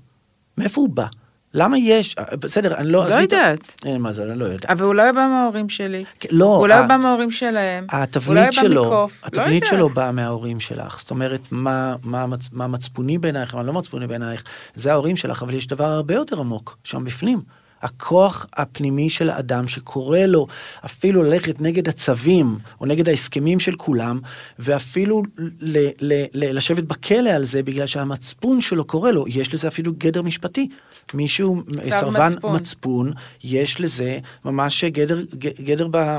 [0.58, 1.06] מאיפה הוא בא?
[1.54, 3.08] למה יש, בסדר, אני לא...
[3.10, 3.76] לא יודעת.
[3.86, 4.66] אין מה זה, אני לא יודעת.
[4.66, 6.04] אבל הוא בא מההורים שלי.
[6.32, 6.58] לא.
[6.58, 7.88] אולי הוא בא מההורים שלהם.
[7.92, 11.00] התבנית שלו, התבנית שלו באה מההורים שלך.
[11.00, 14.44] זאת אומרת, מה מצפוני בעינייך, מה לא מצפוני בעינייך,
[14.76, 17.42] זה ההורים שלך, אבל יש דבר הרבה יותר עמוק, שם בפנים.
[17.82, 20.48] הכוח הפנימי של האדם שקורא לו
[20.86, 24.20] אפילו ללכת נגד הצווים או נגד ההסכמים של כולם,
[24.60, 29.68] ואפילו ל- ל- ל- לשבת בכלא על זה בגלל שהמצפון שלו קורא לו, יש לזה
[29.68, 30.70] אפילו גדר משפטי.
[31.14, 32.56] מישהו, סרבן מצפון.
[32.56, 33.14] מצפון,
[33.44, 35.22] יש לזה ממש גדר,
[35.64, 36.18] גדר ב...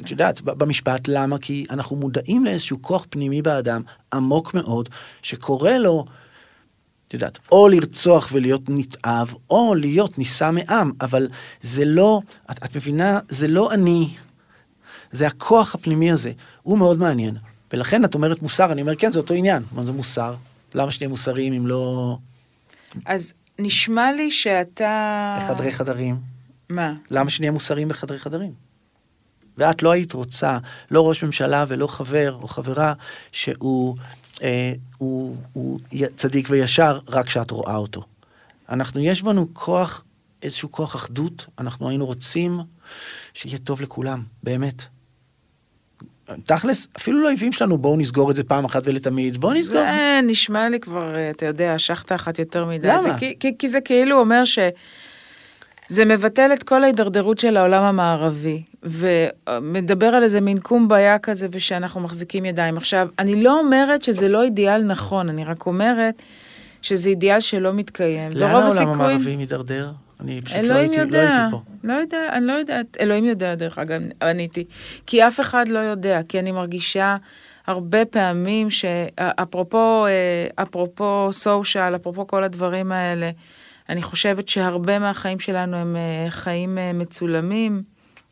[0.00, 1.38] את יודעת, במשפט, למה?
[1.38, 4.88] כי אנחנו מודעים לאיזשהו כוח פנימי באדם, עמוק מאוד,
[5.22, 6.04] שקורא לו
[7.10, 11.28] את יודעת, או לרצוח ולהיות נתעב, או להיות נישא מעם, אבל
[11.62, 14.14] זה לא, את, את מבינה, זה לא אני,
[15.10, 16.32] זה הכוח הפנימי הזה,
[16.62, 17.36] הוא מאוד מעניין.
[17.72, 19.62] ולכן את אומרת מוסר, אני אומר, כן, זה אותו עניין.
[19.72, 20.34] מה זה מוסר?
[20.74, 22.16] למה שנהיה מוסריים אם לא...
[23.04, 25.38] אז נשמע לי שאתה...
[25.42, 26.16] בחדרי חדרים.
[26.68, 26.94] מה?
[27.10, 28.52] למה שנהיה מוסריים בחדרי חדרים?
[29.58, 30.58] ואת לא היית רוצה,
[30.90, 32.92] לא ראש ממשלה ולא חבר או חברה,
[33.32, 33.96] שהוא
[34.42, 35.80] אה, הוא, הוא
[36.16, 38.02] צדיק וישר רק כשאת רואה אותו.
[38.68, 40.04] אנחנו, יש בנו כוח,
[40.42, 42.60] איזשהו כוח אחדות, אנחנו היינו רוצים
[43.34, 44.82] שיהיה טוב לכולם, באמת.
[46.46, 49.82] תכלס, אפילו לאויבים שלנו, בואו נסגור את זה פעם אחת ולתמיד, בואו נסגור.
[49.82, 52.88] זה נשמע לי כבר, אה, אתה יודע, שחטה אחת יותר מדי.
[52.88, 53.02] למה?
[53.02, 54.58] זה, כי, כי, כי זה כאילו אומר ש...
[55.88, 62.00] זה מבטל את כל ההידרדרות של העולם המערבי, ומדבר על איזה מין קומביה כזה, ושאנחנו
[62.00, 62.76] מחזיקים ידיים.
[62.76, 66.22] עכשיו, אני לא אומרת שזה לא אידיאל נכון, אני רק אומרת
[66.82, 68.32] שזה אידיאל שלא מתקיים.
[68.32, 69.00] לאן העולם הסיכויים...
[69.00, 69.92] המערבי מידרדר?
[70.20, 71.60] אני פשוט לא הייתי, יודע, לא הייתי פה.
[71.84, 74.64] לא יודע, אני לא יודעת, אלוהים יודע דרך אגב, עניתי.
[75.06, 77.16] כי אף אחד לא יודע, כי אני מרגישה
[77.66, 83.30] הרבה פעמים שאפרופו, אה, אפרופו סושיאל, אפרופו כל הדברים האלה,
[83.88, 87.82] אני חושבת שהרבה מהחיים שלנו הם אה, חיים אה, מצולמים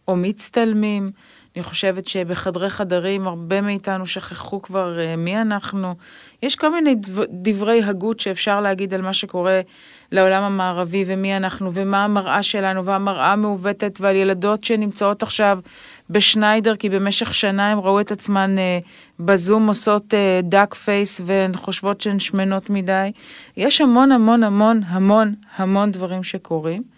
[0.08, 1.08] או מצטלמים.
[1.56, 5.94] אני חושבת שבחדרי חדרים הרבה מאיתנו שכחו כבר מי אנחנו.
[6.42, 6.94] יש כל מיני
[7.30, 9.60] דברי הגות שאפשר להגיד על מה שקורה
[10.12, 15.58] לעולם המערבי ומי אנחנו ומה המראה שלנו והמראה המעוותת ועל ילדות שנמצאות עכשיו
[16.10, 18.78] בשניידר כי במשך שנה הם ראו את עצמן אה,
[19.20, 23.12] בזום עושות אה, דאק פייס והן חושבות שהן שמנות מדי.
[23.56, 26.97] יש המון המון המון המון המון דברים שקורים.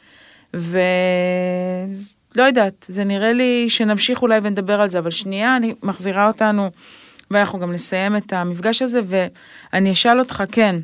[0.55, 6.71] ולא יודעת, זה נראה לי שנמשיך אולי ונדבר על זה, אבל שנייה, אני מחזירה אותנו,
[7.31, 10.77] ואנחנו גם נסיים את המפגש הזה, ואני אשאל אותך, כן,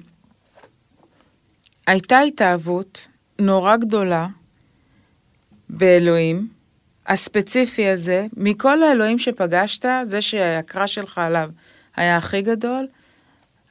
[1.86, 3.08] הייתה התאהבות
[3.38, 4.26] נורא גדולה
[5.68, 6.48] באלוהים,
[7.06, 11.50] הספציפי הזה, מכל האלוהים שפגשת, זה שהקרא שלך עליו
[11.96, 12.86] היה הכי גדול,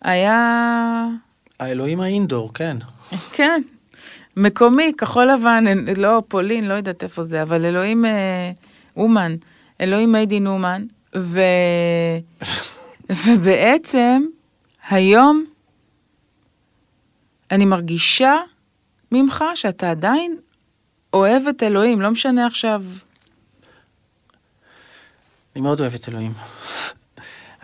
[0.02, 1.08] היה...
[1.60, 2.78] האלוהים האינדור, כן.
[3.32, 3.62] כן,
[4.38, 5.64] מקומי, כחול לבן,
[5.98, 8.52] לא פולין, לא יודעת איפה זה, אבל אלוהים אה,
[8.98, 9.36] אומן,
[9.82, 11.40] אלוהים מיידין אומן, ו...
[13.26, 14.26] ובעצם
[14.90, 15.46] היום
[17.52, 18.36] אני מרגישה
[19.12, 20.38] ממך שאתה עדיין
[21.14, 22.84] אוהב את אלוהים, לא משנה עכשיו.
[25.56, 26.34] אני מאוד אוהב את אלוהים.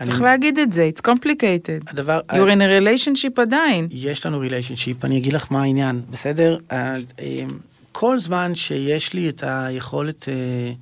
[0.02, 0.24] צריך אני...
[0.24, 1.90] להגיד את זה, it's complicated.
[1.90, 2.20] הדבר...
[2.30, 3.88] You're in a relationship עדיין.
[3.90, 6.58] יש לנו relationship, אני אגיד לך מה העניין, בסדר?
[6.72, 7.44] אה, אה,
[7.92, 10.72] כל זמן שיש לי את היכולת, אה,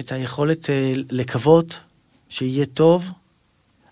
[0.00, 0.70] את היכולת
[1.10, 1.78] לקוות
[2.28, 3.10] שיהיה טוב,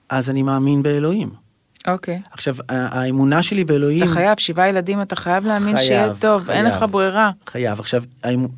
[0.08, 1.44] אז אני מאמין באלוהים.
[1.88, 2.20] אוקיי.
[2.24, 2.28] Okay.
[2.32, 4.02] עכשיו, האמונה שלי באלוהים...
[4.02, 7.30] אתה חייב, שבעה ילדים, אתה חייב להאמין חייב, שיהיה טוב, חייב, אין לך ברירה.
[7.46, 7.80] חייב.
[7.80, 8.02] עכשיו,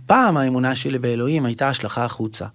[0.07, 2.47] פעם האמונה שלי באלוהים הייתה השלכה החוצה.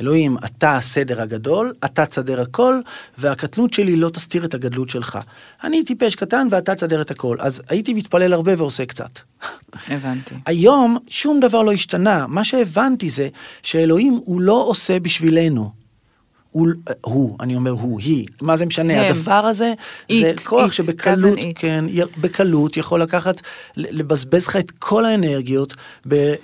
[0.00, 2.80] אלוהים, אתה הסדר הגדול, אתה תסדר הכל,
[3.18, 5.18] והקטנות שלי לא תסתיר את הגדלות שלך.
[5.64, 7.36] אני טיפש קטן ואתה תסדר את הכל.
[7.40, 9.20] אז הייתי מתפלל הרבה ועושה קצת.
[9.88, 10.34] הבנתי.
[10.46, 12.26] היום שום דבר לא השתנה.
[12.26, 13.28] מה שהבנתי זה
[13.62, 15.79] שאלוהים הוא לא עושה בשבילנו.
[16.50, 16.68] הוא,
[17.00, 19.12] הוא, אני אומר הוא, היא, מה זה משנה, הם.
[19.12, 19.72] הדבר הזה,
[20.12, 21.84] it, זה כוח it, שבקלות, כן,
[22.20, 23.40] בקלות יכול לקחת,
[23.76, 25.74] לבזבז לך את כל האנרגיות,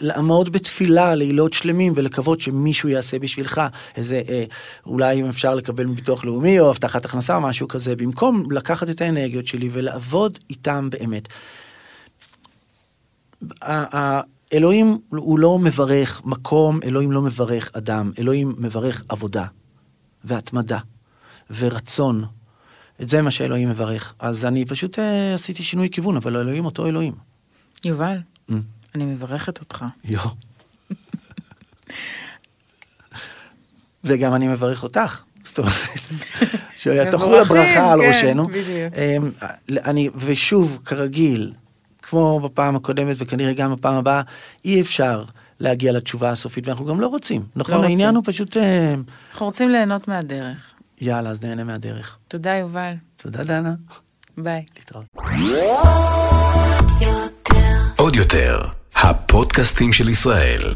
[0.00, 3.60] לעמוד בתפילה לילות שלמים ולקוות שמישהו יעשה בשבילך,
[3.96, 4.44] איזה, אה,
[4.86, 9.00] אולי אם אפשר לקבל מביטוח לאומי או הבטחת הכנסה או משהו כזה, במקום לקחת את
[9.00, 11.28] האנרגיות שלי ולעבוד איתם באמת.
[14.52, 19.44] אלוהים הוא לא מברך מקום, אלוהים לא מברך אדם, אלוהים מברך עבודה.
[20.26, 20.78] והתמדה
[21.50, 22.24] ורצון.
[23.02, 24.14] את זה מה שאלוהים מברך.
[24.18, 27.14] אז אני פשוט אה, עשיתי שינוי כיוון, אבל אלוהים אותו אלוהים.
[27.84, 28.18] יובל,
[28.50, 28.54] mm.
[28.94, 29.84] אני מברכת אותך.
[30.04, 30.20] יו.
[34.04, 35.22] וגם אני מברך אותך.
[35.44, 35.72] זאת אומרת,
[36.76, 38.46] שתאכלו לברכה על כן, ראשנו.
[38.96, 39.30] אמ,
[39.70, 41.52] אני, ושוב, כרגיל,
[42.02, 44.22] כמו בפעם הקודמת וכנראה גם בפעם הבאה,
[44.64, 45.24] אי אפשר
[45.60, 47.44] להגיע לתשובה הסופית, ואנחנו גם לא רוצים.
[47.56, 48.16] נכון, לא העניין רוצים.
[48.16, 48.56] הוא פשוט...
[48.56, 48.94] אה,
[49.32, 50.70] אנחנו רוצים ליהנות מהדרך.
[51.00, 52.18] יאללה, אז נהנה מהדרך.
[52.28, 52.92] תודה, יובל.
[53.16, 53.74] תודה, דנה.
[54.38, 54.64] ביי.
[54.76, 55.06] להתראות.
[57.96, 58.60] עוד יותר,
[58.94, 60.74] הפודקאסטים של ישראל.